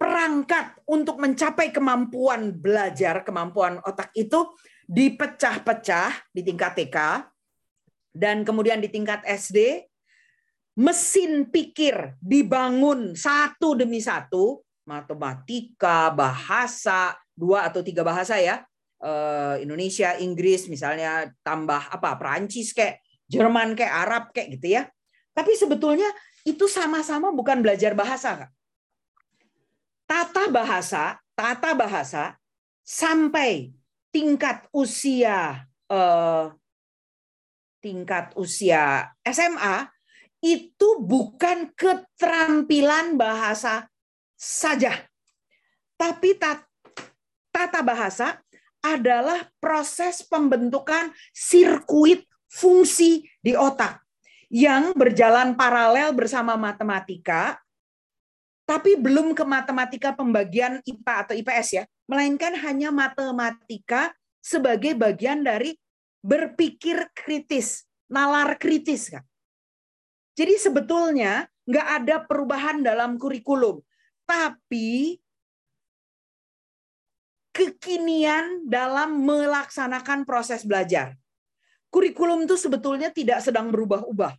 [0.00, 4.50] perangkat untuk mencapai kemampuan belajar, kemampuan otak itu
[4.88, 6.96] dipecah-pecah di tingkat TK
[8.12, 9.88] dan kemudian di tingkat SD
[10.76, 18.62] mesin pikir dibangun satu demi satu matematika, bahasa, dua atau tiga bahasa ya.
[19.02, 24.82] Eh, Indonesia, Inggris misalnya tambah apa Perancis kayak Jerman kayak Arab kayak gitu ya.
[25.32, 26.06] Tapi sebetulnya
[26.44, 28.50] itu sama-sama bukan belajar bahasa, Kak.
[30.04, 32.36] Tata bahasa, tata bahasa
[32.84, 33.72] sampai
[34.12, 36.46] tingkat usia eh,
[37.82, 39.90] tingkat usia SMA
[40.42, 43.91] itu bukan keterampilan bahasa
[44.42, 45.06] saja.
[45.94, 48.42] Tapi tata bahasa
[48.82, 54.02] adalah proses pembentukan sirkuit fungsi di otak
[54.50, 57.56] yang berjalan paralel bersama matematika,
[58.66, 64.10] tapi belum ke matematika pembagian IPA atau IPS ya, melainkan hanya matematika
[64.42, 65.78] sebagai bagian dari
[66.20, 69.22] berpikir kritis, nalar kritis kan.
[70.34, 73.78] Jadi sebetulnya nggak ada perubahan dalam kurikulum
[74.32, 75.20] tapi
[77.52, 81.12] kekinian dalam melaksanakan proses belajar.
[81.92, 84.32] Kurikulum itu sebetulnya tidak sedang berubah-ubah.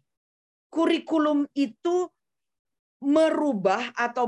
[0.74, 2.10] Kurikulum itu
[3.06, 4.26] merubah atau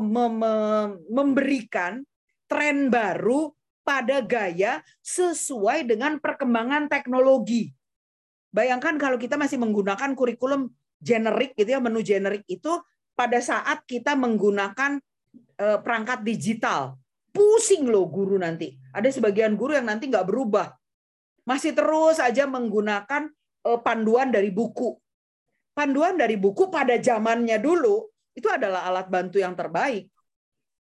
[1.09, 2.05] memberikan
[2.45, 3.49] tren baru
[3.81, 7.73] pada gaya sesuai dengan perkembangan teknologi.
[8.53, 10.69] Bayangkan kalau kita masih menggunakan kurikulum
[11.01, 12.69] generik gitu ya, menu generik itu
[13.17, 15.01] pada saat kita menggunakan
[15.57, 16.99] perangkat digital.
[17.35, 18.71] Pusing loh guru nanti.
[18.95, 20.71] Ada sebagian guru yang nanti nggak berubah.
[21.43, 23.27] Masih terus aja menggunakan
[23.67, 24.95] eh, panduan dari buku.
[25.75, 30.07] Panduan dari buku pada zamannya dulu itu adalah alat bantu yang terbaik.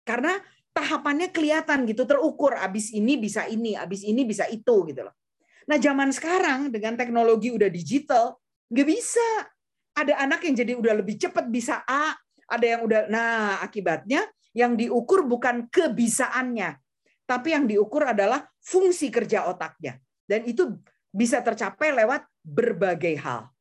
[0.06, 0.38] Karena
[0.74, 2.54] tahapannya kelihatan gitu, terukur.
[2.54, 5.18] Abis ini bisa ini, abis ini bisa itu gitu loh.
[5.66, 8.38] Nah zaman sekarang dengan teknologi udah digital,
[8.70, 9.50] nggak bisa.
[9.98, 12.14] Ada anak yang jadi udah lebih cepat bisa A,
[12.46, 16.80] ada yang udah, nah akibatnya yang diukur bukan kebisaannya,
[17.28, 20.00] tapi yang diukur adalah fungsi kerja otaknya.
[20.24, 20.80] Dan itu
[21.12, 23.52] bisa tercapai lewat berbagai hal.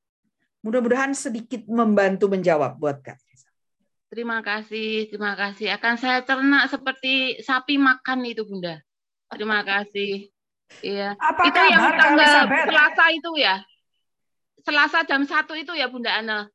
[0.65, 3.21] Mudah-mudahan sedikit membantu menjawab buat Kak.
[4.15, 5.75] Terima kasih, terima kasih.
[5.75, 8.79] Akan saya cerna seperti sapi makan itu, Bunda.
[9.27, 10.31] Terima kasih.
[10.81, 11.19] Iya.
[11.19, 13.59] Apa itu yang tanggal Selasa itu ya?
[14.63, 16.47] Selasa jam satu itu ya, Bunda Ana?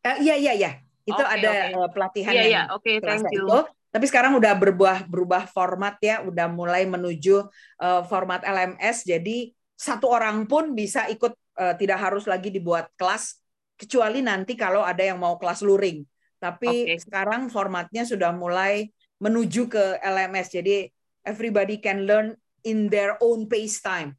[0.00, 0.72] Uh, iya, iya, iya.
[1.10, 1.70] Itu okay, ada okay.
[1.74, 2.66] Eh, pelatihan yeah, yang yeah.
[2.78, 3.44] Okay, thank you.
[3.44, 3.58] itu.
[3.90, 7.42] Tapi sekarang udah berubah berubah format ya, udah mulai menuju
[7.82, 9.02] uh, format LMS.
[9.02, 13.42] Jadi satu orang pun bisa ikut, uh, tidak harus lagi dibuat kelas,
[13.74, 16.06] kecuali nanti kalau ada yang mau kelas luring.
[16.38, 17.02] Tapi okay.
[17.02, 18.86] sekarang formatnya sudah mulai
[19.18, 20.54] menuju ke LMS.
[20.54, 20.86] Jadi
[21.26, 24.16] everybody can learn in their own pace time.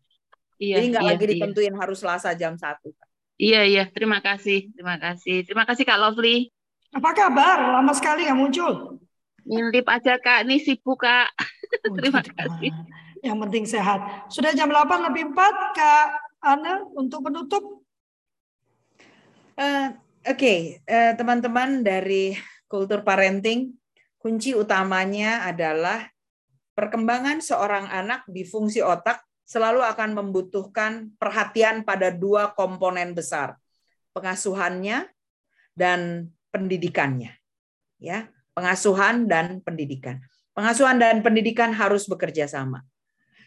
[0.61, 1.31] Iya, Jadi nggak iya, lagi iya.
[1.33, 1.79] ditentuin iya.
[1.81, 2.93] harus Selasa jam satu.
[3.41, 6.53] Iya iya, terima kasih, terima kasih, terima kasih Kak Lovely.
[6.91, 7.79] Apa kabar?
[7.79, 8.99] Lama sekali nggak muncul.
[9.47, 11.31] Ngintip aja Kak, ini sibuk Kak.
[11.87, 12.35] Oh, Terima gitu.
[12.35, 12.71] kasih.
[13.21, 13.99] Yang penting sehat.
[14.27, 16.05] Sudah jam 8 lebih 4, Kak
[16.41, 17.63] Ana, untuk penutup.
[19.55, 19.87] Eh,
[20.21, 22.37] Oke, eh, teman-teman dari
[22.69, 23.73] kultur parenting,
[24.21, 26.05] kunci utamanya adalah
[26.77, 33.57] perkembangan seorang anak di fungsi otak selalu akan membutuhkan perhatian pada dua komponen besar,
[34.13, 35.09] pengasuhannya
[35.73, 37.33] dan pendidikannya.
[38.01, 40.21] Ya, pengasuhan dan pendidikan.
[40.51, 42.83] Pengasuhan dan pendidikan harus bekerja sama.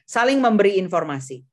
[0.08, 1.44] Saling memberi informasi.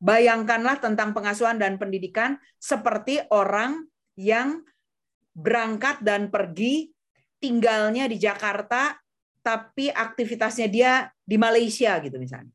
[0.00, 3.88] Bayangkanlah tentang pengasuhan dan pendidikan seperti orang
[4.18, 4.64] yang
[5.34, 6.92] berangkat dan pergi
[7.40, 8.96] tinggalnya di Jakarta
[9.44, 12.54] tapi aktivitasnya dia di Malaysia gitu misalnya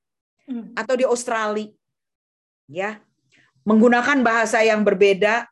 [0.50, 0.74] Hmm.
[0.74, 1.70] atau di Australia
[2.66, 2.98] ya
[3.70, 5.46] menggunakan bahasa yang berbeda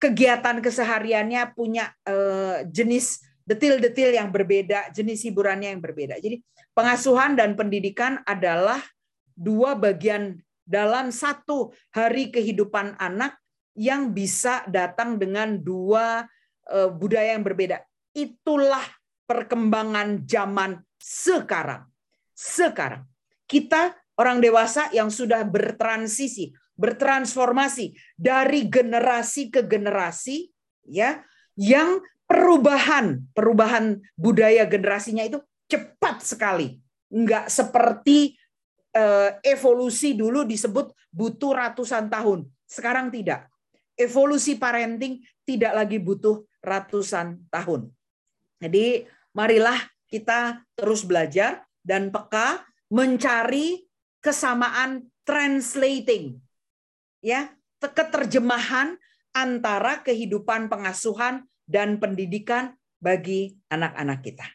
[0.00, 6.40] kegiatan kesehariannya punya eh, jenis detil-detil yang berbeda jenis hiburannya yang berbeda jadi
[6.72, 8.80] pengasuhan dan pendidikan adalah
[9.36, 13.40] dua bagian dalam satu hari kehidupan anak
[13.74, 16.28] yang bisa datang dengan dua
[16.70, 17.82] eh, budaya yang berbeda.
[18.14, 18.84] Itulah
[19.26, 21.86] perkembangan zaman sekarang.
[22.34, 23.06] Sekarang
[23.50, 30.48] kita orang dewasa yang sudah bertransisi, bertransformasi dari generasi ke generasi
[30.88, 31.20] ya,
[31.60, 35.36] yang perubahan, perubahan budaya generasinya itu
[35.68, 36.80] cepat sekali.
[37.12, 38.32] Enggak seperti
[38.96, 42.48] eh, evolusi dulu disebut butuh ratusan tahun.
[42.64, 43.50] Sekarang tidak
[44.00, 47.92] evolusi parenting tidak lagi butuh ratusan tahun.
[48.64, 49.04] Jadi
[49.36, 49.76] marilah
[50.08, 53.84] kita terus belajar dan peka mencari
[54.24, 56.40] kesamaan translating
[57.24, 59.00] ya keterjemahan
[59.32, 64.46] antara kehidupan pengasuhan dan pendidikan bagi anak-anak kita.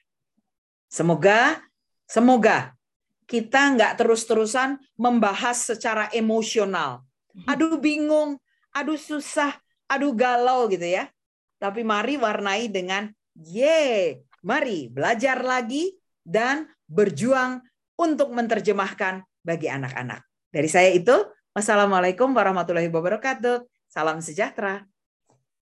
[0.91, 1.65] Semoga
[2.05, 2.77] semoga
[3.25, 7.01] kita nggak terus-terusan membahas secara emosional.
[7.49, 8.37] Aduh bingung,
[8.69, 9.57] aduh susah,
[9.89, 11.09] aduh galau gitu ya.
[11.57, 17.65] Tapi mari warnai dengan ye, mari belajar lagi dan berjuang
[17.97, 20.21] untuk menerjemahkan bagi anak-anak.
[20.53, 21.15] Dari saya itu,
[21.55, 23.63] wassalamualaikum warahmatullahi wabarakatuh.
[23.87, 24.83] Salam sejahtera.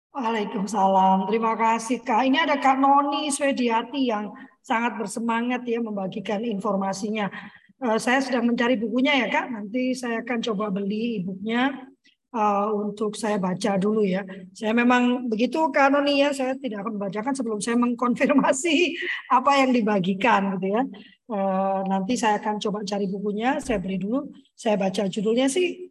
[0.10, 1.30] Waalaikumsalam.
[1.30, 2.26] Terima kasih Kak.
[2.26, 4.34] Ini ada Kak Noni Swediati yang
[4.66, 7.30] sangat bersemangat ya membagikan informasinya.
[7.78, 9.54] Uh, saya sedang mencari bukunya ya Kak.
[9.54, 11.93] Nanti saya akan coba beli e-booknya
[12.34, 14.26] uh, untuk saya baca dulu ya.
[14.52, 16.34] Saya memang begitu Kak Noni ya.
[16.34, 18.76] Saya tidak akan membacakan sebelum saya mengkonfirmasi
[19.38, 20.84] apa yang dibagikan gitu ya.
[21.30, 23.62] Uh, nanti saya akan coba cari bukunya.
[23.62, 24.34] Saya beri dulu.
[24.58, 25.88] Saya baca judulnya sih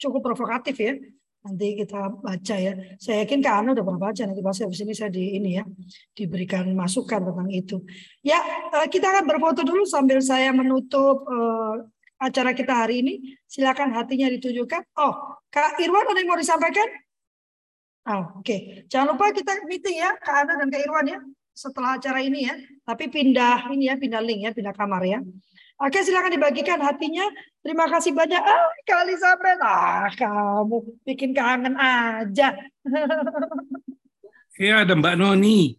[0.00, 0.94] cukup provokatif ya
[1.44, 2.72] nanti kita baca ya.
[2.96, 5.64] Saya yakin Kak Ana udah pernah baca nanti pas habis ini saya di ini ya
[6.16, 7.84] diberikan masukan tentang itu.
[8.24, 8.40] Ya
[8.88, 11.28] kita akan berfoto dulu sambil saya menutup
[12.18, 13.14] acara kita hari ini.
[13.46, 14.82] Silakan hatinya ditunjukkan.
[14.98, 16.88] Oh, Kak Irwan ada yang mau disampaikan?
[18.04, 18.60] Oh, Oke, okay.
[18.92, 21.18] jangan lupa kita meeting ya Kak Ana dan Kak Irwan ya
[21.56, 22.54] setelah acara ini ya.
[22.84, 25.24] Tapi pindah ini ya, pindah link ya, pindah kamar ya.
[25.80, 27.26] Oke, silakan dibagikan hatinya.
[27.64, 28.38] Terima kasih banyak.
[28.38, 29.60] Ah, Kak Elizabeth.
[29.64, 32.54] Ah, kamu bikin kangen aja.
[34.54, 35.74] Iya, ada Mbak Noni.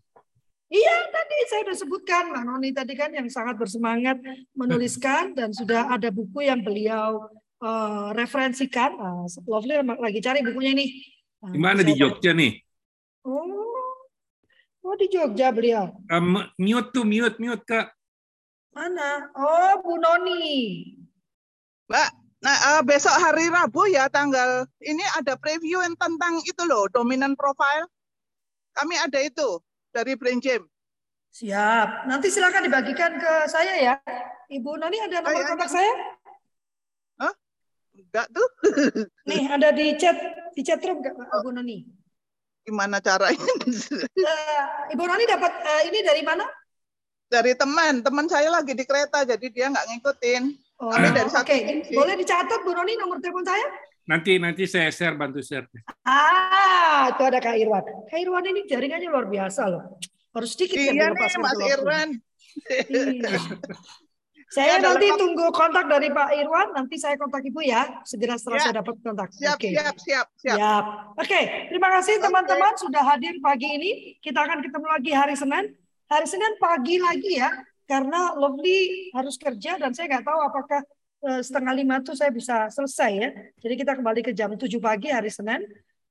[0.76, 4.20] Iya, tadi saya sudah sebutkan Mbak Noni tadi kan yang sangat bersemangat
[4.52, 7.32] menuliskan dan sudah ada buku yang beliau
[7.64, 8.92] uh, referensikan.
[9.00, 10.86] Uh, Lovely lagi cari bukunya ini.
[11.40, 12.60] Nah, Di mana di Jogja nih?
[13.24, 14.04] Oh,
[14.84, 15.96] oh di Jogja beliau.
[16.12, 17.96] Um, mute tuh, mute, mute kak.
[18.76, 19.32] Mana?
[19.32, 20.92] Oh, Bu Noni.
[21.88, 22.10] Mbak,
[22.44, 27.40] nah uh, besok hari Rabu ya tanggal ini ada preview yang tentang itu loh, dominant
[27.40, 27.88] profile.
[28.76, 29.64] Kami ada itu
[29.96, 30.68] dari Brain Gym.
[31.32, 32.12] Siap.
[32.12, 33.96] Nanti silakan dibagikan ke saya ya.
[34.52, 35.94] Ibu Noni ada nomor Ayah, kontak saya?
[37.24, 37.34] Hah?
[37.96, 38.48] Enggak tuh.
[39.32, 40.20] Nih, ada di chat
[40.52, 41.88] di chat room enggak Ibu Noni?
[42.68, 43.40] Gimana caranya?
[43.40, 46.44] uh, Ibu Noni dapat uh, ini dari mana?
[47.26, 50.44] dari teman, teman saya lagi di kereta, jadi dia nggak ngikutin.
[50.80, 51.88] Oh, Kami dari satu okay.
[51.90, 53.66] boleh dicatat Bu Noni nomor telepon saya?
[54.06, 55.66] Nanti nanti saya share bantu share.
[56.06, 57.86] Ah, itu ada Kak Irwan.
[58.06, 59.98] Kak Irwan ini jaringannya luar biasa loh.
[60.30, 62.10] Harus sedikit iya nih, Mas Irwan.
[62.70, 63.30] Iya.
[64.56, 65.20] saya ya, nanti dalam...
[65.20, 68.64] tunggu kontak dari Pak Irwan, nanti saya kontak Ibu ya, segera setelah ya.
[68.70, 69.30] saya dapat kontak.
[69.34, 69.74] Siap, okay.
[69.74, 70.58] siap, siap, siap.
[70.62, 70.86] siap.
[71.18, 71.44] Oke, okay.
[71.74, 72.82] terima kasih teman-teman okay.
[72.86, 73.92] sudah hadir pagi ini.
[74.22, 75.66] Kita akan ketemu lagi hari Senin
[76.06, 77.50] hari Senin pagi lagi ya,
[77.90, 80.82] karena Lovely harus kerja dan saya nggak tahu apakah
[81.42, 83.30] setengah lima itu saya bisa selesai ya.
[83.62, 85.66] Jadi kita kembali ke jam 7 pagi hari Senin.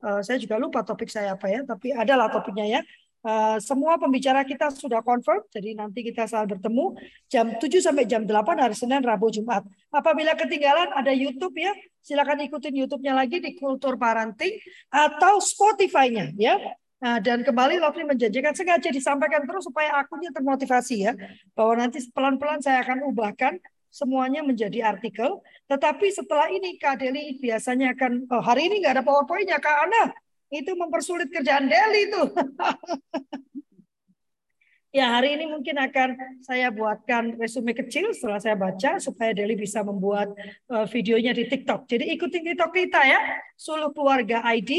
[0.04, 2.80] Uh, saya juga lupa topik saya apa ya, tapi adalah topiknya ya.
[3.24, 6.84] Uh, semua pembicara kita sudah confirm, jadi nanti kita selalu bertemu
[7.32, 9.64] jam 7 sampai jam 8 hari Senin, Rabu, Jumat.
[9.88, 11.72] Apabila ketinggalan ada YouTube ya,
[12.04, 14.60] silakan ikutin YouTube-nya lagi di Kultur Parenting
[14.92, 16.60] atau Spotify-nya ya.
[17.00, 21.12] Nah, dan kembali Lovely menjanjikan sengaja disampaikan terus supaya akunnya termotivasi ya,
[21.56, 23.56] bahwa nanti pelan-pelan saya akan ubahkan
[23.94, 25.38] semuanya menjadi artikel.
[25.70, 30.10] Tetapi setelah ini Kak Deli biasanya akan, oh, hari ini nggak ada PowerPoint-nya Kak Ana,
[30.50, 32.22] itu mempersulit kerjaan Deli itu.
[34.98, 39.86] ya hari ini mungkin akan saya buatkan resume kecil setelah saya baca supaya Deli bisa
[39.86, 40.34] membuat
[40.74, 41.86] uh, videonya di TikTok.
[41.86, 43.20] Jadi ikutin TikTok kita ya,
[43.54, 44.72] Suluh Keluarga ID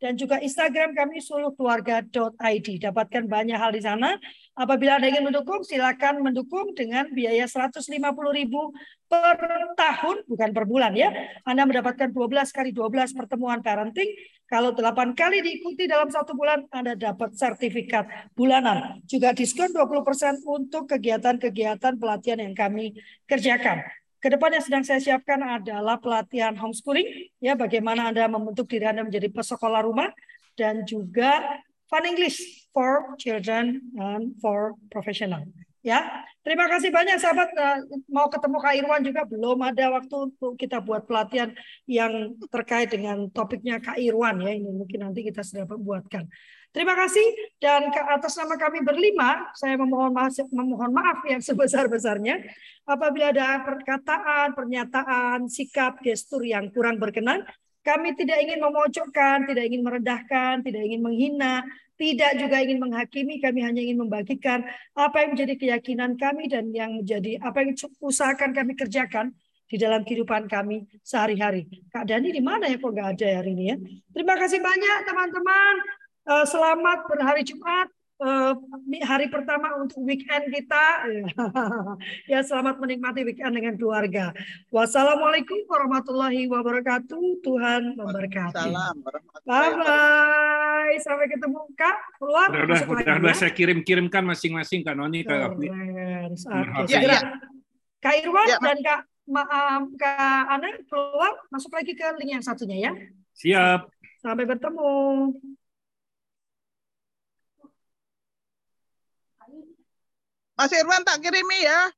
[0.00, 2.68] dan juga Instagram kami suluhkeluarga.id.
[2.80, 4.16] Dapatkan banyak hal di sana.
[4.56, 7.84] Apabila Anda ingin mendukung, silakan mendukung dengan biaya 150.000
[9.08, 9.36] per
[9.76, 11.12] tahun, bukan per bulan ya.
[11.44, 14.08] Anda mendapatkan 12 kali 12 pertemuan parenting
[14.52, 19.00] kalau 8 kali diikuti dalam satu bulan, Anda dapat sertifikat bulanan.
[19.08, 22.92] Juga diskon 20% untuk kegiatan-kegiatan pelatihan yang kami
[23.24, 23.80] kerjakan.
[24.22, 29.02] Ke depan yang sedang saya siapkan adalah pelatihan homeschooling, ya bagaimana Anda membentuk diri Anda
[29.02, 30.14] menjadi pesekolah rumah,
[30.54, 31.42] dan juga
[31.90, 35.42] fun English for children and for professional.
[35.82, 36.06] Ya,
[36.46, 37.50] terima kasih banyak sahabat.
[37.50, 41.50] Eh, mau ketemu Kak Irwan juga belum ada waktu untuk kita buat pelatihan
[41.90, 44.54] yang terkait dengan topiknya Kak Irwan ya.
[44.54, 46.30] Ini mungkin nanti kita sudah buatkan.
[46.72, 52.40] Terima kasih dan atas nama kami berlima, saya memohon maaf, memohon maaf yang sebesar-besarnya
[52.88, 57.44] apabila ada perkataan, pernyataan, sikap, gestur yang kurang berkenan.
[57.84, 61.60] Kami tidak ingin memojokkan, tidak ingin merendahkan, tidak ingin menghina,
[62.00, 64.64] tidak juga ingin menghakimi, kami hanya ingin membagikan
[64.96, 69.36] apa yang menjadi keyakinan kami dan yang menjadi apa yang usahakan kami kerjakan
[69.68, 71.68] di dalam kehidupan kami sehari-hari.
[71.92, 73.76] Kak Dani di mana ya kok nggak ada hari ini ya?
[74.14, 75.74] Terima kasih banyak teman-teman.
[76.22, 77.90] Eh, selamat berhari Jumat
[78.22, 78.54] uh,
[79.02, 81.02] hari pertama untuk weekend kita.
[82.30, 84.30] ya selamat menikmati weekend dengan keluarga.
[84.70, 87.42] Wassalamualaikum warahmatullahi wabarakatuh.
[87.42, 88.70] Tuhan memberkati.
[89.42, 90.94] Bye bye.
[91.02, 92.22] Sampai ketemu Kak.
[92.22, 92.54] Keluar.
[92.54, 93.38] Udah, udah, udah, udah ya.
[93.42, 95.66] saya kirim-kirimkan masing-masing Kak Noni, Kak Oke,
[96.86, 97.20] ya, ya.
[97.98, 99.42] Kak Irwan ya, dan Kak Ma
[99.98, 102.92] Kak Ana keluar masuk lagi ke link yang satunya ya.
[103.34, 103.90] Siap.
[104.22, 105.34] Sampai bertemu.
[110.58, 111.92] Mas Irwan tak kirimi ya.